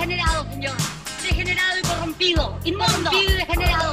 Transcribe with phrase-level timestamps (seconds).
[0.00, 0.72] degenerado, señor.
[1.22, 2.58] Degenerado y corrompido.
[2.64, 3.10] Inmundo.
[3.12, 3.90] y degenerado.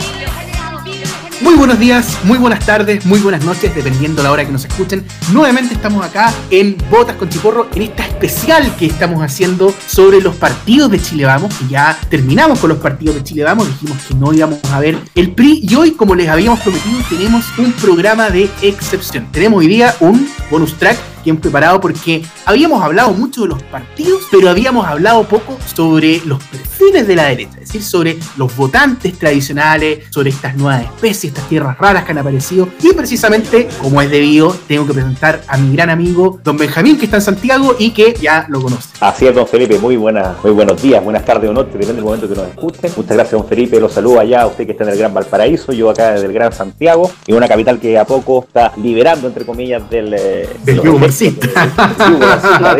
[1.41, 5.05] Muy buenos días, muy buenas tardes, muy buenas noches, dependiendo la hora que nos escuchen.
[5.31, 10.35] Nuevamente estamos acá en Botas con Chiporro, en esta especial que estamos haciendo sobre los
[10.35, 14.15] partidos de Chile Vamos, y ya terminamos con los partidos de Chile Vamos, dijimos que
[14.15, 18.29] no íbamos a ver el PRI, y hoy, como les habíamos prometido, tenemos un programa
[18.29, 19.27] de excepción.
[19.31, 24.21] Tenemos hoy día un bonus track bien preparado porque habíamos hablado mucho de los partidos,
[24.31, 29.19] pero habíamos hablado poco sobre los perfiles de la derecha, es decir, sobre los votantes
[29.19, 32.69] tradicionales, sobre estas nuevas especies, estas tierras raras que han aparecido.
[32.81, 37.05] Y precisamente, como es debido, tengo que presentar a mi gran amigo Don Benjamín, que
[37.05, 38.87] está en Santiago y que ya lo conoce.
[39.01, 42.05] Así es, don Felipe, muy, buenas, muy buenos días, buenas tardes o noches, depende del
[42.05, 42.89] momento que nos escuchen.
[42.95, 45.73] Muchas gracias, don Felipe, los saludo allá a usted que está en el Gran Valparaíso,
[45.73, 49.45] yo acá desde el Gran Santiago, y una capital que a poco está liberando, entre
[49.45, 50.13] comillas, del...
[50.13, 50.89] Eh, del de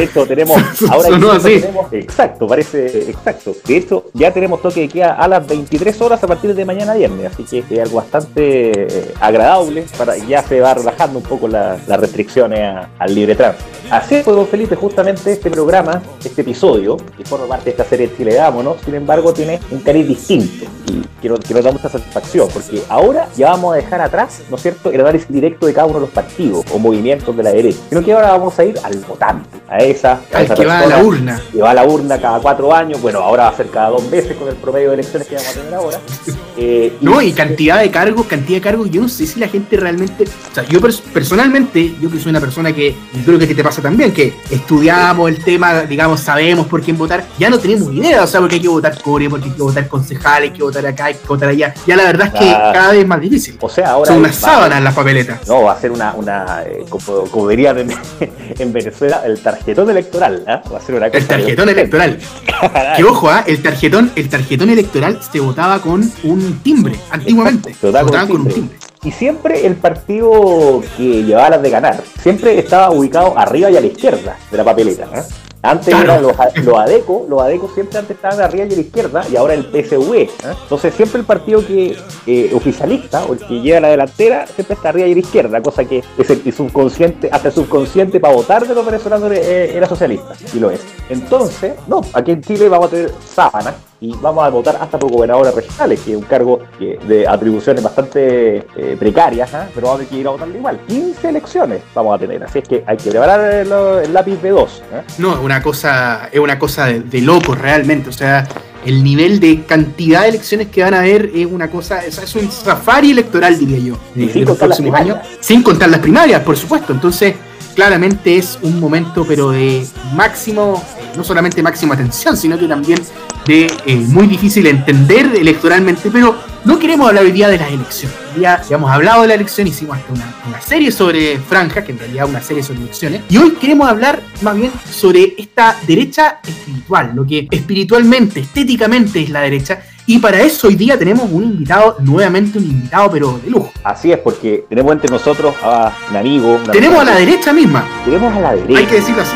[0.04, 0.58] hecho, tenemos.
[0.90, 1.92] Ahora tenemos.
[1.92, 3.56] Exacto, parece exacto.
[3.66, 6.94] De hecho, ya tenemos toque de queda a las 23 horas a partir de mañana
[6.94, 7.32] viernes.
[7.34, 9.86] Así que es algo bastante eh, agradable.
[9.98, 13.66] Para, ya se va relajando un poco las restricciones al libre tránsito.
[13.90, 18.12] Así fue, don Felipe, justamente este programa, este episodio, que forma parte de esta serie
[18.16, 20.66] Chile Dámonos, sin embargo, tiene un cariz distinto.
[20.88, 24.42] Y que nos, que nos da mucha satisfacción, porque ahora ya vamos a dejar atrás,
[24.50, 27.44] ¿no es cierto?, el análisis directo de cada uno de los partidos o movimientos de
[27.44, 30.66] la derecha, sino que ahora vamos a ir al votante, a esa, a esa que
[30.66, 31.42] va a la urna.
[31.52, 34.10] Que va a la urna cada cuatro años, bueno, ahora va a ser cada dos
[34.10, 36.00] veces con el promedio de elecciones que vamos a tener ahora.
[36.60, 39.78] Eh, no, y cantidad de cargos, cantidad de cargos, yo no sé si la gente
[39.78, 40.80] realmente, o sea, yo
[41.14, 45.44] personalmente, yo que soy una persona que, creo que te pasa también, que estudiamos el
[45.44, 48.68] tema, digamos, sabemos por quién votar, ya no tenemos idea, o sea, porque hay que
[48.68, 51.74] votar core, porque hay que votar concejales, hay que votar acá, hay que votar allá.
[51.86, 53.58] Ya la verdad es que cada vez es más difícil.
[53.62, 54.08] O sea, ahora.
[54.08, 55.48] Son unas sábanas las papeletas.
[55.48, 57.78] No, va a ser una, una eh, como, dirían
[58.60, 60.44] en, Venezuela, el tarjetón electoral.
[60.48, 60.60] ¿eh?
[60.72, 62.20] Va a ser una cosa El tarjetón electoral.
[62.98, 63.44] que ojo, ¿eh?
[63.48, 67.74] el tarjetón, el tarjetón electoral se votaba con un timbre, antiguamente.
[67.74, 68.78] se votaba con, un timbre.
[69.04, 73.82] Y siempre el partido que llevaba las de ganar, siempre estaba ubicado arriba y a
[73.82, 75.08] la izquierda de la papeleta.
[75.14, 75.47] ¿eh?
[75.68, 76.34] Antes eran los,
[76.64, 79.66] los ADECO, los ADECO siempre antes estaban arriba y a la izquierda y ahora el
[79.66, 80.14] PSV.
[80.14, 80.30] ¿eh?
[80.64, 84.90] Entonces siempre el partido que eh, oficialista o el que lleva la delantera siempre está
[84.90, 88.68] arriba y a la izquierda, cosa que es el, subconsciente, hasta el subconsciente para votar
[88.68, 90.82] de los venezolanos eh, era socialista, y lo es.
[91.10, 95.12] Entonces, no, aquí en Chile vamos a tener sábanas y vamos a votar hasta por
[95.12, 99.68] gobernadores regionales, que es un cargo de atribuciones bastante eh, precarias, ¿ah?
[99.74, 100.80] pero vamos a tener que ir a votar igual.
[100.88, 104.68] 15 elecciones vamos a tener, así es que hay que preparar el, lápiz B2.
[104.68, 105.02] ¿eh?
[105.18, 108.48] No, es una cosa, es una cosa de, de locos realmente, o sea,
[108.86, 112.36] el nivel de cantidad de elecciones que van a haber es una cosa, es, es
[112.36, 115.18] un safari electoral, diría yo, sin contar los años.
[115.40, 116.94] Sin contar las primarias, por supuesto.
[116.94, 117.36] Entonces,
[117.76, 120.82] claramente es un momento, pero de máximo,
[121.16, 123.00] no solamente máxima atención, sino que también
[123.48, 128.18] de eh, muy difícil entender electoralmente, pero no queremos hablar hoy día de las elecciones.
[128.40, 132.26] Ya, hemos hablado de la elección, hicimos hasta una, serie sobre Franja, que en realidad
[132.26, 137.14] es una serie sobre elecciones, y hoy queremos hablar más bien sobre esta derecha espiritual,
[137.16, 141.98] lo que espiritualmente, estéticamente es la derecha, y para eso hoy día tenemos un invitado,
[142.00, 143.74] nuevamente un invitado, pero de lujo.
[143.84, 146.58] Así es, porque tenemos entre nosotros a un amigo.
[146.72, 147.86] tenemos a la derecha misma.
[148.06, 148.80] Tenemos a la derecha.
[148.80, 149.36] Hay que decirlo así.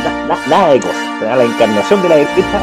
[0.50, 1.12] Nada de cosas.
[1.22, 2.62] La encarnación de la derecha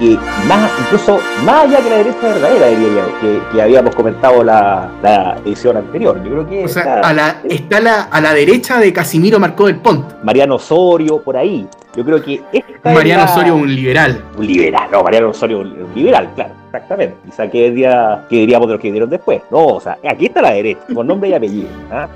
[0.00, 4.42] y, más, incluso más allá que la derecha verdadera, diría yo, que, que habíamos comentado
[4.42, 6.18] la, la, edición anterior.
[6.24, 6.64] Yo creo que.
[6.64, 10.14] O sea, está, a la, está la, a la derecha de Casimiro Marcó del Pont.
[10.24, 11.68] Mariano Osorio, por ahí.
[11.94, 14.24] Yo creo que esta Mariano Osorio un liberal.
[14.38, 16.59] Un liberal, no, Mariano Osorio un liberal, claro.
[16.72, 17.16] Exactamente.
[17.24, 19.42] Quizá que, día, que diríamos de los que dieron después.
[19.50, 22.08] No, o sea, aquí está la derecha, con nombre y apellido, ¿ah?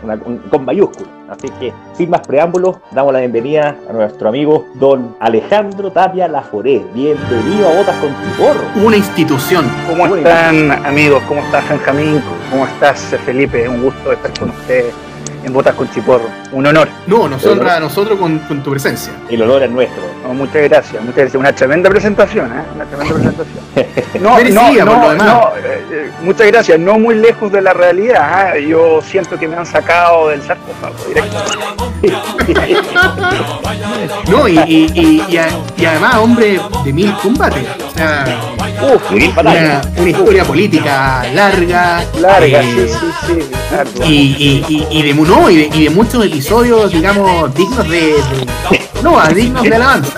[0.48, 1.10] con mayúsculas.
[1.28, 6.84] Así que, sin más preámbulos, damos la bienvenida a nuestro amigo don Alejandro Tapia Laforé.
[6.94, 8.86] Bienvenido a Botas con Chiporro.
[8.86, 9.64] Una institución.
[9.88, 11.20] ¿Cómo están, amigos?
[11.26, 12.22] ¿Cómo estás, Benjamín?
[12.50, 13.68] ¿Cómo estás, Felipe?
[13.68, 14.94] Un gusto estar con ustedes
[15.44, 16.28] en Botas con Chiporro.
[16.52, 16.88] Un honor.
[17.06, 19.12] No, nos honra a nosotros con, tu presencia.
[19.28, 20.02] El honor es nuestro.
[20.32, 21.34] muchas gracias, muchas gracias.
[21.34, 22.62] Una tremenda presentación, ¿eh?
[22.74, 23.64] Una tremenda presentación.
[24.20, 26.78] No, no, no, eh, eh, muchas gracias.
[26.78, 28.56] No muy lejos de la realidad.
[28.56, 28.66] ¿eh?
[28.68, 31.92] Yo siento que me han sacado del sarcófago directo.
[34.30, 35.38] no, y, y, y,
[35.84, 37.66] además, hombre de mil combates.
[37.86, 38.24] O sea,
[39.40, 42.04] una, una, historia política larga.
[42.18, 42.88] Larga, sí,
[43.26, 43.38] sí, sí.
[44.04, 45.10] Y, y, de,
[45.74, 48.16] y, de, muchos episodios, digamos, dignos de,
[49.02, 50.12] no, dignos de alabanza.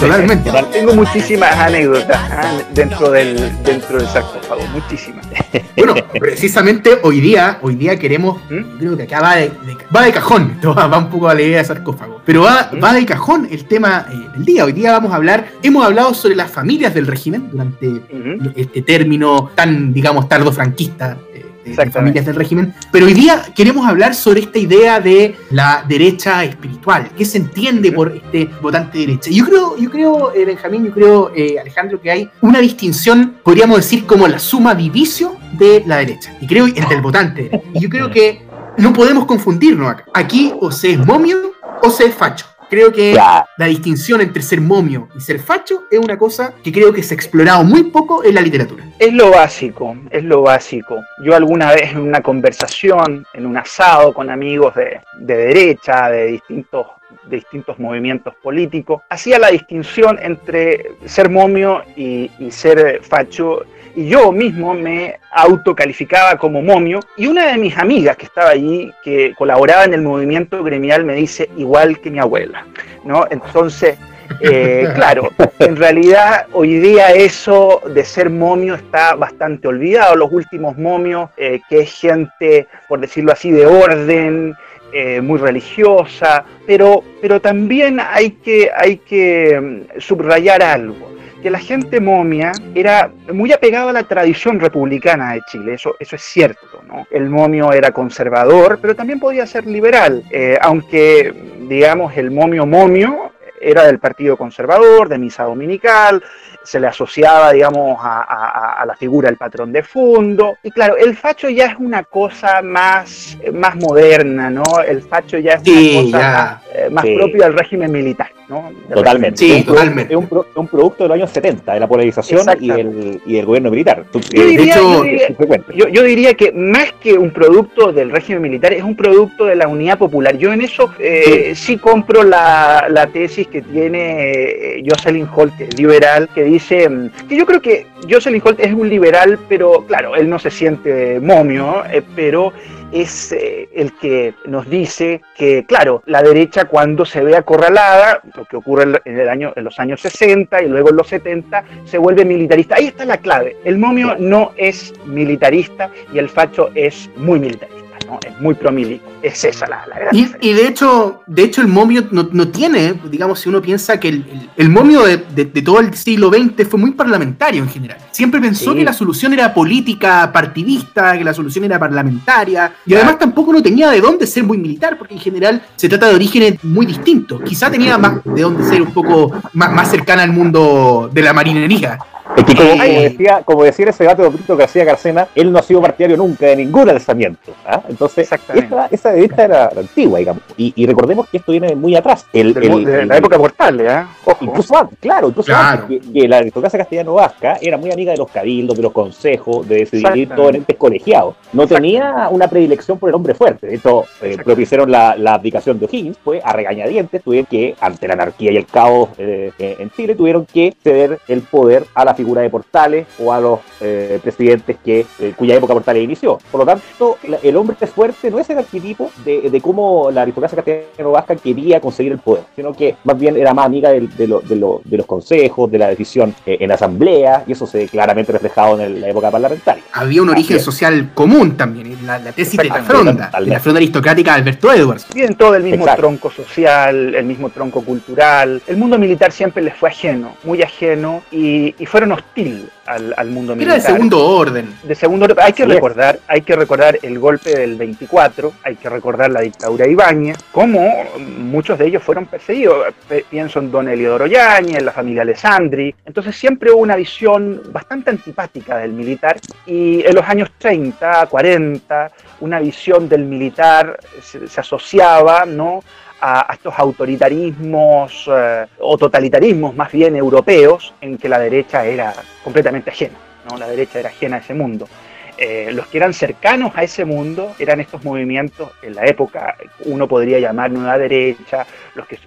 [0.00, 0.50] Totalmente.
[0.72, 2.58] Tengo muchísimas anécdotas ¿ah?
[2.74, 5.26] dentro del dentro del sarcófago, muchísimas.
[5.76, 8.78] Bueno, precisamente hoy día, hoy día queremos, ¿Mm?
[8.78, 11.34] creo que acá va de, de- va de cajón, esto va, va un poco a
[11.34, 12.82] la idea de sarcófago, pero va, ¿Mm?
[12.82, 14.64] va de cajón el tema eh, del día.
[14.64, 18.52] Hoy día vamos a hablar, hemos hablado sobre las familias del régimen durante Ujú.
[18.56, 22.74] este término tan, digamos, tardo franquista eh, de, de familias del régimen.
[22.90, 27.10] Pero hoy día queremos hablar sobre esta idea de la derecha espiritual.
[27.16, 29.30] ¿Qué se entiende por este votante derecha?
[29.30, 33.76] Yo creo, yo creo eh, Benjamín, yo creo, eh, Alejandro, que hay una distinción, podríamos
[33.78, 36.36] decir, como la suma divisio de la derecha.
[36.40, 37.44] Y creo entre el votante.
[37.44, 37.68] derecha.
[37.74, 38.46] Y yo creo que
[38.78, 40.04] no podemos confundirnos acá.
[40.14, 41.52] Aquí o se es momio
[41.82, 42.46] o se es facho.
[42.68, 46.92] Creo que la distinción entre ser momio y ser facho es una cosa que creo
[46.92, 48.84] que se ha explorado muy poco en la literatura.
[48.98, 51.02] Es lo básico, es lo básico.
[51.22, 56.26] Yo alguna vez en una conversación, en un asado con amigos de, de derecha, de
[56.26, 56.86] distintos,
[57.24, 63.64] de distintos movimientos políticos, hacía la distinción entre ser momio y, y ser facho.
[63.96, 67.00] Y yo mismo me autocalificaba como momio.
[67.16, 71.14] Y una de mis amigas que estaba allí, que colaboraba en el movimiento gremial, me
[71.14, 72.66] dice, igual que mi abuela.
[73.04, 73.26] ¿no?
[73.30, 73.98] Entonces,
[74.40, 80.14] eh, claro, en realidad hoy día eso de ser momio está bastante olvidado.
[80.14, 84.54] Los últimos momios, eh, que es gente, por decirlo así, de orden,
[84.92, 91.15] eh, muy religiosa, pero, pero también hay que, hay que mm, subrayar algo.
[91.46, 96.16] Que la gente momia era muy apegada a la tradición republicana de Chile, eso, eso
[96.16, 97.06] es cierto, ¿no?
[97.08, 101.32] El momio era conservador, pero también podía ser liberal, eh, aunque,
[101.68, 106.20] digamos, el momio momio era del Partido Conservador, de misa dominical,
[106.64, 110.58] se le asociaba, digamos, a, a- a la figura del patrón de fondo.
[110.64, 114.64] Y claro, el facho ya es una cosa más, más moderna, ¿no?
[114.84, 116.32] El facho ya es Sí, una cosa ya.
[116.32, 117.14] más, eh, más Sí.
[117.14, 118.70] propia del régimen militar, ¿no?
[118.92, 119.36] Totalmente.
[119.38, 120.12] Sí, Es un totalmente.
[120.12, 123.20] Es un, pro- es un producto de los años 70, de la polarización y el,
[123.26, 124.04] y el gobierno militar.
[124.12, 125.72] Yo eh, diría- yo diría- es frecuente.
[125.74, 129.56] Yo, yo diría que más que un producto del régimen militar, es un producto de
[129.56, 130.36] la unidad popular.
[130.38, 131.76] Yo en eso eh, sí.
[131.78, 134.30] compro la, la tesis que tiene
[134.78, 138.88] eh, Jocelyn Holt, liberal, que dice mm, que yo creo que Jocelyn Holt es un
[138.88, 142.52] liberal, pero claro, él no se siente momio, eh, pero
[142.92, 148.44] es eh, el que nos dice que, claro, la derecha cuando se ve acorralada, lo
[148.44, 151.98] que ocurre en, el año, en los años 60 y luego en los 70, se
[151.98, 152.76] vuelve militarista.
[152.76, 153.56] Ahí está la clave.
[153.64, 158.18] El momio no es militarista y el facho es muy militarista, ¿no?
[158.26, 159.04] Es muy promilico.
[159.22, 162.48] Es esa la, la gran Y, y de hecho, de hecho el momio no, no
[162.48, 165.92] tiene, digamos, si uno piensa que el, el- el momio de, de- de todo el
[165.94, 167.98] siglo XX fue muy parlamentario en general.
[168.12, 168.78] Siempre pensó Sí.
[168.78, 172.72] que la solución era política, partidista, que la solución era parlamentaria.
[172.84, 173.02] Y Claro.
[173.04, 176.14] además tampoco no tenía de dónde ser muy militar, porque en general se trata de
[176.14, 177.42] orígenes muy distintos.
[177.42, 181.32] Quizá tenía más de dónde ser un poco más, más cercana al mundo de la
[181.32, 181.98] marinería.
[182.36, 185.62] Es que como, como decía, como decía ese debate de García Carcena, él no ha
[185.62, 187.52] sido partidario nunca de ningún alzamiento.
[187.66, 187.82] ¿ah?
[187.88, 188.74] Entonces, Exactamente.
[188.90, 190.42] esa, derecha era la antigua, digamos.
[190.56, 192.26] Y, y recordemos que esto viene de muy atrás.
[192.32, 194.04] El, Del el- mo- de el- la época portal, ¿eh?
[194.24, 194.44] Ojo.
[194.44, 195.82] Incluso antes, claro, incluso Claro.
[195.84, 199.66] antes, que, que la aristocracia castellano-vasca era muy amiga de los cabildos, de los consejos,
[199.68, 201.36] de decidir todo en entes colegiados.
[201.52, 203.66] No tenía una predilección por el hombre fuerte.
[203.66, 208.06] De hecho, eh, propiciaron la, la abdicación de O'Higgins, fue a regañadientes, tuvieron que, ante
[208.08, 212.14] la anarquía y el caos eh, en Chile, tuvieron que ceder el poder a la
[212.14, 216.38] figura de Portales o a los eh, presidentes que, eh, cuya época Portales inició.
[216.50, 220.22] Por lo tanto, la- el hombre fuerte no es el arquetipo de, de cómo la
[220.22, 224.40] aristocracia castellano-vasca quería conseguir el poder, sino que más bien era más amiga de, lo-
[224.40, 227.88] de lo- de los consejos, de la decisión eh, en asamblea, y eso se ve
[227.88, 229.82] claramente reflejado en el- la época parlamentaria.
[229.92, 233.78] Había un origen social común también, la, la tesis de la fronda, de la fronda
[233.78, 235.04] aristocrática de Alberto Edwards.
[235.06, 236.02] Tienen todo el mismo Exacto.
[236.02, 238.62] tronco social, el mismo tronco cultural.
[238.66, 243.28] El mundo militar siempre les fue ajeno, muy ajeno, y, y fueron hostil al, al
[243.30, 243.76] mundo Era militar.
[243.80, 244.74] de segundo orden.
[244.82, 245.68] de segundo hay que es.
[245.68, 250.36] recordar hay que recordar el golpe del 24 hay que recordar la dictadura de Ibáñez
[250.52, 251.04] cómo
[251.38, 256.36] muchos de ellos fueron perseguidos Pe- pienso en don Eliodoro Yáñez la familia Alessandri entonces
[256.36, 262.60] siempre hubo una visión bastante antipática del militar y en los años 30 40 una
[262.60, 265.80] visión del militar se, se asociaba no
[266.20, 272.14] a, a estos autoritarismos eh, o totalitarismos más bien europeos en que la derecha era
[272.42, 273.16] completamente ajena.
[273.50, 273.58] ¿no?
[273.58, 274.88] La derecha era ajena a ese mundo.
[275.38, 280.08] Eh, los que eran cercanos a ese mundo eran estos movimientos, en la época uno
[280.08, 282.18] podría llamar nueva derecha, los que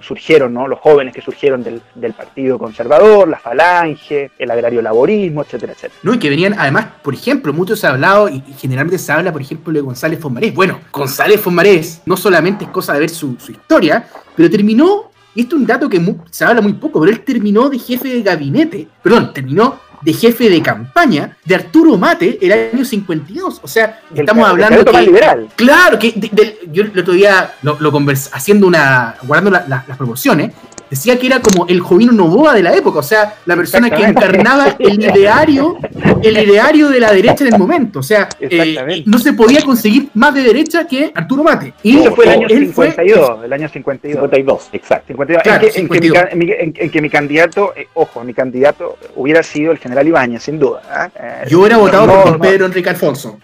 [0.00, 0.66] surgieron, ¿no?
[0.66, 6.00] los jóvenes que surgieron del, Partido Conservador, la Falange, el agrario laborismo, etcétera, etcétera.
[6.02, 6.14] ¿no?
[6.14, 9.42] Y que venían, además, por ejemplo, mucho se ha hablado, y generalmente se habla, por
[9.42, 10.54] ejemplo, de González Fonmarés.
[10.54, 15.42] Bueno, González Fonmarés no solamente es cosa de ver su, su historia, pero terminó y
[15.42, 18.22] esto es un dato que se habla muy poco, pero él terminó de jefe de
[18.22, 23.58] gabinete, perdón, terminó de jefe de campaña de Arturo Mate el año 52.
[23.60, 25.02] O sea, El estamos ca- hablando que...
[25.02, 25.48] liberal.
[25.56, 29.84] Claro, que de- yo el otro día lo, lo convers- haciendo una, guardando la- la-
[29.88, 30.52] las proporciones,
[30.90, 34.04] decía que era como el Jovino Novoa de la época, o sea, la persona que
[34.04, 35.78] encarnaba el ideario,
[36.22, 40.08] el ideario de la derecha en el momento, o sea, eh, no se podía conseguir
[40.14, 41.74] más de derecha que Arturo Mate.
[41.82, 44.20] Y Eso fue el año él fue- 52, el año 52.
[44.22, 45.04] 52, exacto.
[45.08, 46.22] 52, Claro, en, que, en que mi 52.
[46.22, 49.78] ca- en mi- en- en que mi candidato, eh, ojo, mi candidato hubiera sido el
[49.78, 50.82] general Ibáñez, sin duda.
[50.90, 51.08] ¿ah?
[51.18, 53.38] Eh, Yo hubiera votado no, por no, Pedro Enrique Alfonso.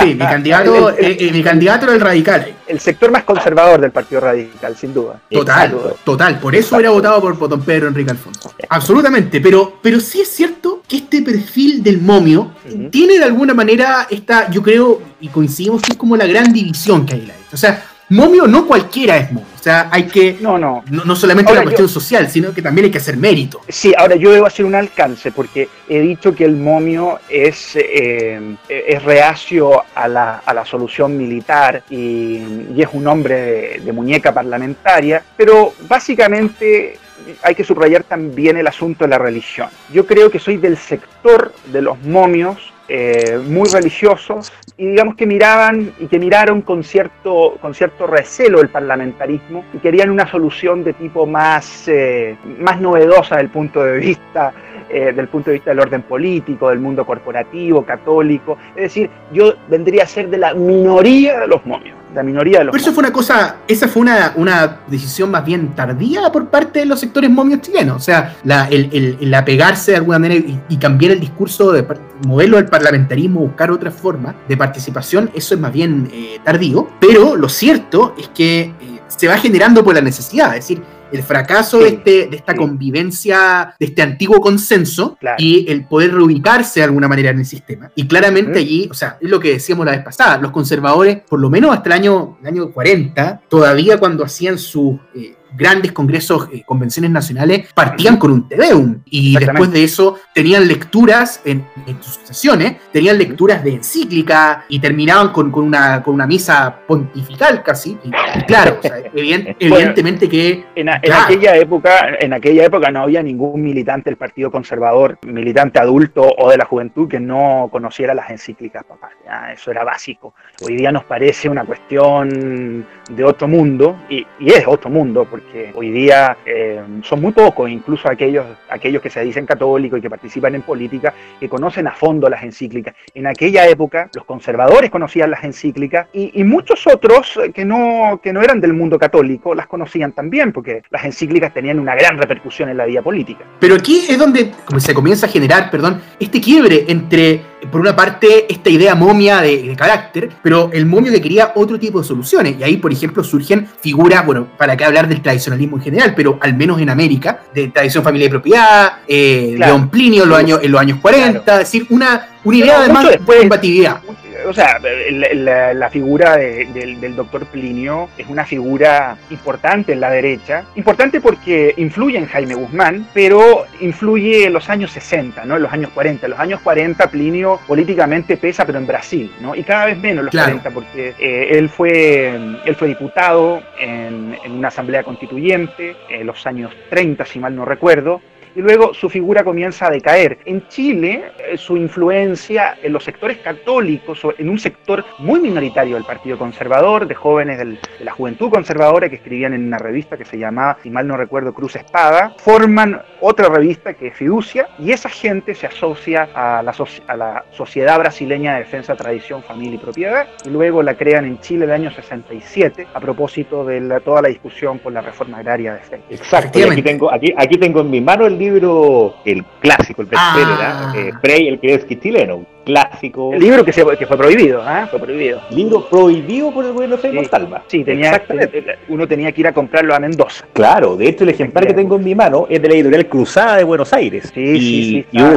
[0.00, 0.92] Sí, mi candidato,
[1.32, 2.52] mi candidato era el radical.
[2.66, 5.20] El sector más conservador del Partido Radical, sin duda.
[5.30, 5.96] Total, Exacto.
[6.04, 6.38] total.
[6.38, 8.52] Por eso hubiera votado por, don Pedro Enrique Alfonso.
[8.68, 9.40] Absolutamente.
[9.40, 12.52] Pero, pero sí es cierto que este perfil del momio
[12.90, 17.06] tiene de alguna manera esta, yo creo, y coincidimos que es como la gran división
[17.06, 17.34] que hay en la.
[17.52, 19.48] O sea, momio no cualquiera es momio.
[19.58, 20.82] O sea, hay que, No, no.
[20.90, 23.60] no, no solamente Ahora, la cuestión social, sino que también hay que hacer mérito.
[23.68, 28.56] Sí, ahora yo debo hacer un alcance porque he dicho que el momio es, eh,
[28.68, 32.42] es reacio a la, a la solución militar y,
[32.74, 36.98] y es un hombre de, de muñeca parlamentaria, pero básicamente
[37.42, 39.68] hay que subrayar también el asunto de la religión.
[39.92, 42.58] Yo creo que soy del sector de los momios
[42.94, 48.60] eh, muy religiosos y digamos que miraban y que miraron con cierto, con cierto recelo
[48.60, 53.96] el parlamentarismo y querían una solución de tipo más, eh, más novedosa del punto de
[53.96, 54.52] vista
[54.90, 58.58] eh, del punto de vista del orden político, del mundo corporativo, católico.
[58.76, 62.76] Es decir, yo vendría a ser de la minoría de los momios, la minoría Pero
[62.76, 66.86] eso fue una cosa, esa fue una, una decisión más bien tardía por parte de
[66.86, 67.96] los sectores momios chilenos.
[67.96, 70.34] O sea, la, el, el- apegarse de alguna manera
[70.68, 71.86] y, cambiar el discurso, de
[72.26, 76.88] moverlo al parlamentarismo, buscar otra forma de participación, eso es más bien eh, tardío.
[77.00, 78.74] Pero lo cierto es que eh,
[79.08, 80.48] se va generando por la necesidad.
[80.56, 82.58] Es decir, el fracaso de, este, de esta sí.
[82.58, 85.36] convivencia, de este antiguo consenso Claro.
[85.38, 87.90] y el poder reubicarse de alguna manera en el sistema.
[87.94, 91.40] Y claramente allí, o sea, es lo que decíamos la vez pasada, los conservadores, por
[91.40, 96.48] lo menos hasta el año, el año 40, todavía cuando hacían sus eh, grandes congresos,
[96.52, 99.00] eh, convenciones nacionales, partían con un Tedeum.
[99.06, 104.78] Y después de eso tenían lecturas en, en sus sesiones, tenían lecturas de encíclica y
[104.80, 107.98] terminaban con, con una, con una misa pontifical casi.
[108.04, 108.10] Y,
[108.46, 111.24] claro, o sea, eviden- evidentemente que En, a- en Claro.
[111.24, 116.50] aquella época, en aquella época no había ningún militante del Partido Conservador, militante adulto o
[116.50, 119.10] de la juventud que no conociera las encíclicas, papá.
[119.24, 120.34] Ya, eso era básico.
[120.64, 125.41] Hoy día nos parece una cuestión de otro mundo, y, y es otro mundo, porque
[125.74, 130.10] hoy día eh, son muy pocos, incluso aquellos, aquellos que se dicen católicos y que
[130.10, 132.94] participan en política, que conocen a fondo las encíclicas.
[133.14, 138.42] En aquella época, los conservadores conocían las encíclicas y, muchos otros que no, que no
[138.42, 142.76] eran del mundo católico las conocían también, porque las encíclicas tenían una gran repercusión en
[142.76, 143.44] la vida política.
[143.58, 147.40] Pero aquí es donde se comienza a generar, perdón, este quiebre entre,
[147.70, 151.78] por una parte, esta idea momia de, de carácter, pero el momio que quería otro
[151.78, 152.56] tipo de soluciones.
[152.58, 156.38] Y ahí, por ejemplo, surgen figuras, bueno, para qué hablar del tradicionalismo en general, pero
[156.40, 159.74] al menos en América, de tradición, familia y propiedad, eh, Claro.
[159.76, 161.60] León Plinio en los años, en los años 40, Claro.
[161.62, 164.00] es decir, una, una idea de después- combatividad.
[164.46, 169.92] O sea, la, la- la figura de- del, del doctor Plinio es una figura importante
[169.92, 175.44] en la derecha, importante porque influye en Jaime Guzmán, pero influye en los años 60,
[175.44, 175.56] ¿no?
[175.56, 176.26] en los años 40.
[176.26, 179.54] En los años 40 Plinio políticamente pesa, pero en Brasil, ¿no?
[179.54, 180.60] y cada vez menos en los Claro.
[180.60, 182.34] 40, porque eh, él, fue,
[182.64, 187.64] él fue diputado en, en una asamblea constituyente en los años 30, si mal no
[187.64, 188.20] recuerdo,
[188.54, 190.38] y luego su figura comienza a decaer.
[190.44, 195.94] En Chile, eh, su influencia en los sectores católicos, o en un sector muy minoritario
[195.94, 200.16] del Partido Conservador, de jóvenes del- de la juventud conservadora que escribían en una revista
[200.16, 204.68] que se llamaba, si mal no recuerdo, Cruz Espada, forman otra revista que es Fiducia,
[204.78, 206.74] y esa gente se asocia a la,
[207.06, 211.38] a la Sociedad Brasileña de Defensa, Tradición, Familia y Propiedad, y luego la crean en
[211.40, 215.74] Chile el año 67, a propósito de la- toda la discusión por la reforma agraria
[215.74, 216.00] de Frey.
[216.10, 220.08] Exacto, y aquí tengo, aquí, aquí tengo en mi mano el libro, el clásico, el
[220.08, 220.92] bestseller, Ah.
[220.96, 221.08] ¿eh?
[221.08, 224.86] Eh, Frey, el es chileno, un clásico, El libro que, se, que fue prohibido, ¿ah?
[224.90, 225.40] Fue prohibido.
[225.50, 227.14] libro prohibido por el gobierno de Sí.
[227.14, 227.62] Montalva.
[227.66, 228.64] Sí, tenía, Exactamente.
[228.88, 230.44] uno tenía que ir a comprarlo a Mendoza.
[230.52, 233.56] Claro, de hecho el ejemplar que tengo en mi mano es de la editorial Cruzada
[233.56, 234.30] de Buenos Aires.
[234.34, 235.30] Sí, y, sí, sí, y hubo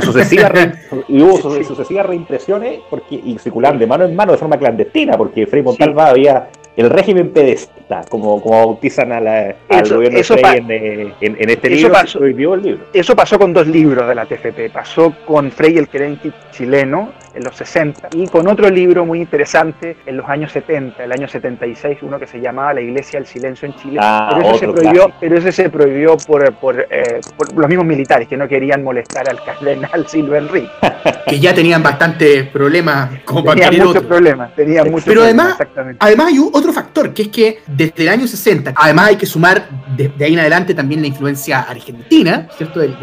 [0.49, 0.73] re-
[1.07, 5.63] y sucesivas reimpresiones porque, y circulaban de mano en mano de forma clandestina, porque Frei
[5.63, 6.47] Montalva había
[6.77, 11.37] el régimen pedesta, como, como bautizan a la- al Eso- gobierno eso en, eh, en-
[11.39, 12.19] en este eso libro, pasó.
[12.19, 12.83] prohibió el libro.
[12.93, 14.69] Eso pasó con dos libros de la TFP.
[14.69, 19.97] Pasó con Frei el Kerenki chileno, en los 60 y con otro libro muy interesante
[20.05, 23.67] en los años 70, el año 76, uno que se llamaba La Iglesia del Silencio
[23.67, 23.99] en Chile.
[24.01, 27.67] Ah, pero, ese se otro prohibió, pero ese se prohibió por, por, eh, por los
[27.67, 30.69] mismos militares que no querían molestar al cardenal Silva Enrique.
[31.27, 34.09] Que ya tenían bastantes problemas como para Tenía tener muchos otro.
[34.15, 35.95] problemas, tenía muchos Pero problemas, además-.
[35.99, 39.25] Además hay u- otro factor, que es que desde el año 60, además hay que
[39.25, 42.81] sumar de, de ahí en adelante también la influencia argentina, ¿cierto?
[42.81, 42.95] El,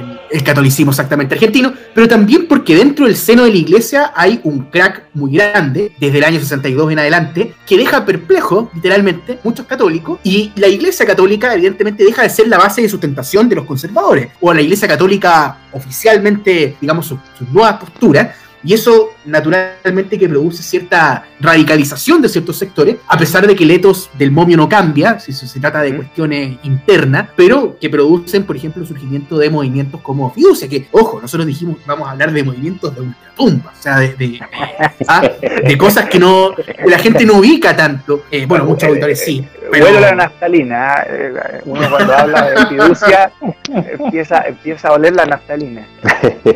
[0.42, 5.04] catolicismo exactamente argentino, pero también porque dentro del seno de la iglesia hay un crack
[5.14, 10.50] muy grande, desde el año 62 en adelante, que deja perplejo, literalmente, muchos católicos, y
[10.56, 14.52] la iglesia católica evidentemente deja de ser la base de sustentación de los conservadores, o
[14.52, 21.24] la iglesia católica oficialmente, digamos, sus sus nuevas posturas, y eso naturalmente que produce cierta
[21.40, 25.32] radicalización de ciertos sectores, a pesar de que el etos del momio no cambia, si
[25.32, 30.30] se trata de cuestiones internas, pero que producen, por ejemplo, el surgimiento de movimientos como
[30.32, 34.14] Fiducia, que, ojo, nosotros dijimos, vamos a hablar de movimientos de ultratumba, o sea, de,
[34.14, 34.40] de,
[35.08, 35.22] ah,
[35.66, 36.54] de cosas que no
[36.84, 38.24] la gente no ubica tanto.
[38.30, 39.46] Eh, bueno, muchos auditores sí.
[39.70, 41.02] Pero, Huele la naftalina.
[41.06, 41.32] ¿eh?
[41.34, 43.32] Eh, Uno cuando habla de fiducia
[43.98, 45.86] empieza, empieza a oler la naftalina.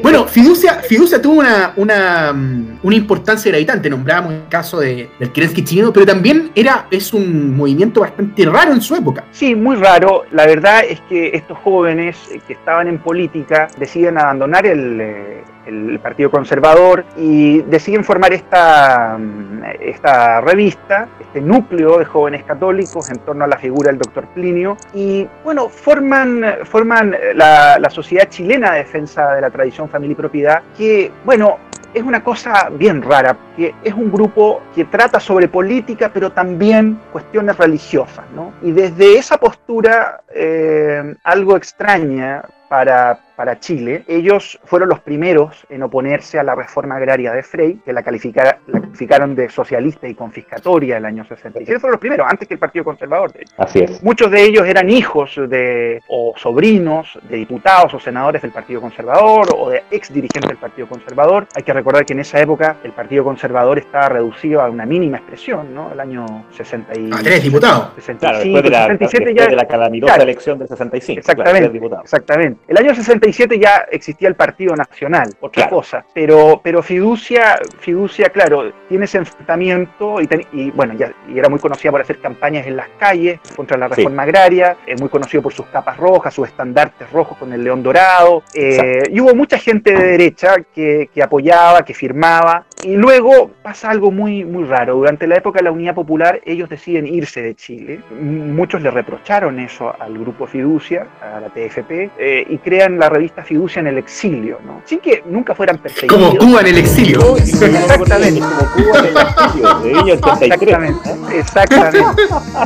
[0.02, 1.95] Bueno, Fiducia, Fiducia tuvo una, una,
[2.32, 3.90] mm, una importancia gravitante.
[3.90, 8.72] Nombramos el caso de, del Kerensky chileno, pero también era, es un movimiento bastante raro
[8.72, 9.24] en su época.
[9.32, 10.24] Sí, muy raro.
[10.32, 15.44] La verdad es que estos jóvenes eh, que estaban en política deciden abandonar el, eh,
[15.66, 23.10] el Partido Conservador y deciden formar esta, mm, esta revista, este núcleo de jóvenes católicos
[23.10, 24.76] en torno a la figura del doctor Plinio.
[24.94, 30.62] Y bueno, forman, forman la Sociedad Chilena de Defensa de la Tradición, Familia y Propiedad,
[30.76, 31.58] que, bueno,
[31.96, 37.00] es una cosa bien rara, que es un grupo que trata sobre política, pero también
[37.10, 38.52] cuestiones religiosas, ¿no?
[38.60, 45.82] Y desde esa postura eh, algo extraña para, para Chile, ellos fueron los primeros en
[45.82, 50.14] oponerse a la reforma agraria de Frey, que la, calificara- la calificaron de socialista y
[50.14, 51.78] confiscatoria el año 67.
[51.78, 53.54] Fueron los primeros, antes que el Partido Conservador, de hecho.
[53.58, 54.02] Así es.
[54.02, 59.46] Muchos de ellos eran hijos de, o sobrinos de diputados o senadores del Partido Conservador
[59.56, 61.46] o de ex dirigentes del Partido Conservador.
[61.54, 65.18] Hay que recordar que en esa época el Partido Conservador estaba reducido a una mínima
[65.18, 65.92] expresión, ¿no?
[65.92, 67.10] El año 60 y...
[67.12, 67.90] A tres diputados.
[67.96, 69.50] 65, Claro, después de la, 67 después ya...
[69.50, 70.22] de la calamitosa claro.
[70.30, 71.20] elección del 65.
[71.22, 72.55] claro, Exactamente, exactamente.
[72.68, 75.76] El año 67 ya existía el Partido Nacional, otra Claro.
[75.76, 81.38] cosa, pero, pero Fiducia, Fiducia, claro, tiene ese enfrentamiento y, ten- y, bueno, ya y
[81.38, 83.94] era muy conocida por hacer campañas en las calles contra la Sí.
[83.96, 87.82] reforma agraria, es muy conocido por sus capas rojas, sus estandartes rojos con el león
[87.82, 93.50] dorado, eh, y hubo mucha gente de derecha que, que apoyaba, que firmaba, y luego
[93.62, 94.94] pasa algo muy, muy raro.
[94.96, 98.00] Durante la época de la Unidad Popular, ellos deciden irse de Chile.
[98.20, 103.42] Muchos le reprocharon eso al grupo Fiducia, a la TFP, eh, y crean la revista
[103.42, 104.82] Fiducia en el exilio, ¿no?
[104.84, 106.16] Sin que nunca fueran perseguidos.
[106.16, 107.36] Como Cuba en el exilio.
[107.36, 108.40] Exactamente.
[108.40, 110.62] Como Cuba en el exilio, de Viña 83.
[110.62, 112.22] Exactamente, exactamente,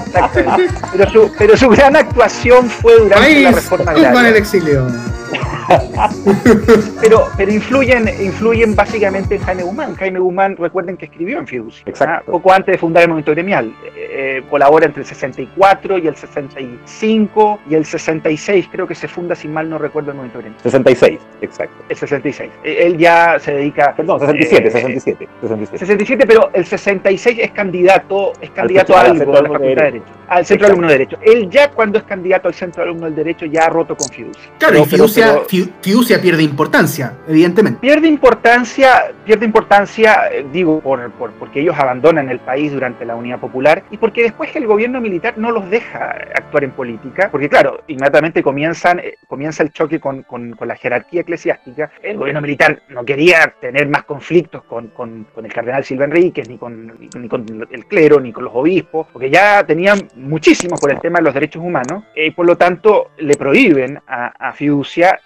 [0.07, 0.75] exactamente.
[0.93, 4.39] Pero su, pero su gran actuación fue durante la reforma Cuba en el agraria.
[4.39, 4.87] exilio.
[7.01, 9.95] Pero, pero influyen, influyen básicamente en Jaime Guzmán.
[9.97, 12.25] Jaime Guzmán, recuerden que escribió en Fiducia, Exacto.
[12.29, 12.31] ¿ah?
[12.33, 13.73] poco antes de fundar el movimiento gremial.
[13.85, 19.09] Eh, eh, colabora entre el 64 y el 65 y el 66, creo que se
[19.09, 20.61] funda, si mal no recuerdo, el movimiento gremial.
[20.63, 21.75] 66, exacto.
[21.89, 22.51] El 66.
[22.65, 23.95] Eh, Él ya se dedica.
[23.97, 25.79] Perdón, 67, eh, 67, 67.
[25.79, 29.69] 67, pero el 66 es candidato, es candidato a al algo de la Facultad de
[29.69, 29.93] de Derecho.
[30.05, 30.21] Derecho.
[30.29, 31.19] Al Centro de Alumno de Derecho.
[31.23, 34.43] Él ya cuando es candidato al Centro Alumno del Derecho ya ha roto con Fiducia.
[34.59, 35.45] Claro, Pero- y Fiducia, pero-
[35.83, 37.81] Fiducia pierde importancia, evidentemente.
[37.81, 43.15] Pierde importancia, pierde importancia, eh, digo, por, por- porque ellos abandonan el país durante la
[43.17, 47.49] Unidad Popular y porque después el gobierno militar no los deja actuar en política, porque
[47.49, 48.43] claro, inmediatamente eh,
[49.27, 50.25] comienza el choque con,
[50.61, 51.91] la jerarquía eclesiástica.
[52.03, 54.93] El gobierno militar no quería tener más conflictos con,
[55.43, 56.93] el cardenal Silva Enríquez, ni con,
[57.71, 61.35] el clero, ni con los obispos, porque ya tenían muchísimos por el tema de los
[61.35, 65.21] derechos humanos, eh, y por lo tanto le prohíben a, a Fiducia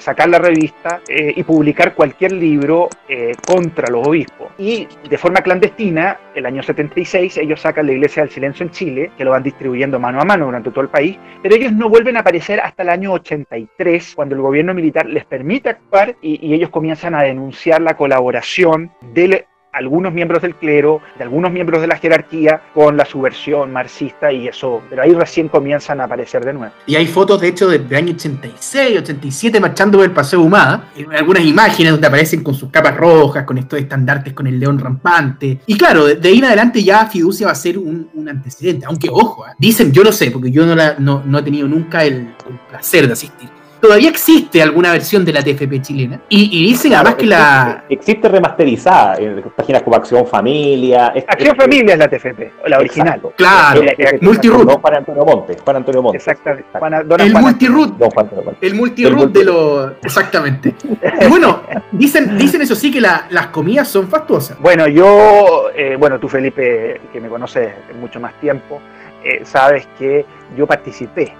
[0.00, 4.48] sacar la revista eh, y publicar cualquier libro eh, contra los obispos.
[4.58, 9.10] Y de forma clandestina, el año 76, ellos sacan la Iglesia del Silencio en Chile,
[9.16, 12.16] que lo van distribuyendo mano a mano durante todo el país, pero ellos no vuelven
[12.16, 16.54] a aparecer hasta el año 83, cuando el gobierno militar les permite actuar y, y
[16.54, 21.86] ellos comienzan a denunciar la colaboración de algunos miembros del clero, de algunos miembros de
[21.86, 26.52] la jerarquía, con la subversión marxista y eso, pero ahí recién comienzan a aparecer de
[26.52, 26.72] nuevo.
[26.86, 30.88] Y hay fotos, de hecho, del año 86, 87, marchando por el Paseo Humada.
[30.96, 34.78] Y Algunas imágenes donde aparecen con sus capas rojas, con estos estandartes, con el león
[34.78, 35.60] rampante.
[35.66, 38.86] Y claro, de, ahí en adelante ya Fiducia va a ser un, un antecedente.
[38.86, 39.50] Aunque, ojo, ¿eh?
[39.58, 42.14] dicen, yo no sé, porque yo no, la- no, no he tenido nunca el,
[42.48, 43.48] el placer de asistir.
[43.80, 46.20] Todavía existe alguna versión de la TFP chilena.
[46.28, 47.84] Y, y dicen Claro, además que la.
[47.88, 51.12] existe, remasterizada en páginas como Acción Familia.
[51.14, 53.08] es- Acción es- Familia es la TFP, la original.
[53.08, 53.32] Exacto.
[53.36, 53.82] Claro,
[54.20, 54.66] multiroot.
[54.68, 55.56] Don Juan Antonio Montes.
[55.62, 56.26] Juan Antonio Montes.
[56.26, 57.06] Exactamente.
[57.06, 57.96] Dona El multiroot.
[57.98, 58.70] Don Juan Antonio Montes.
[58.70, 59.92] El multiroot de los.
[60.02, 60.74] Exactamente.
[61.20, 61.62] Y bueno,
[61.92, 64.58] dicen, dicen eso sí que la- las comidas son fastuosas.
[64.60, 68.80] Bueno, yo, eh, bueno, tú Felipe, que me conoces mucho más tiempo,
[69.24, 70.24] eh, sabes que
[70.56, 71.32] yo participé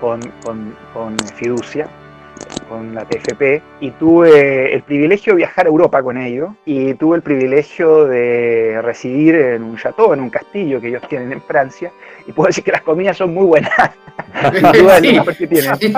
[0.00, 1.88] con, con- con Fiducia,
[2.68, 7.16] con la TFP, y tuve el privilegio de viajar a Europa con ellos, y tuve
[7.16, 11.90] el privilegio de residir en un chateau, en un castillo que ellos tienen en Francia,
[12.26, 13.70] y puedo decir que las comidas son muy buenas.
[15.02, 15.20] Sí.
[15.80, 15.92] Sí.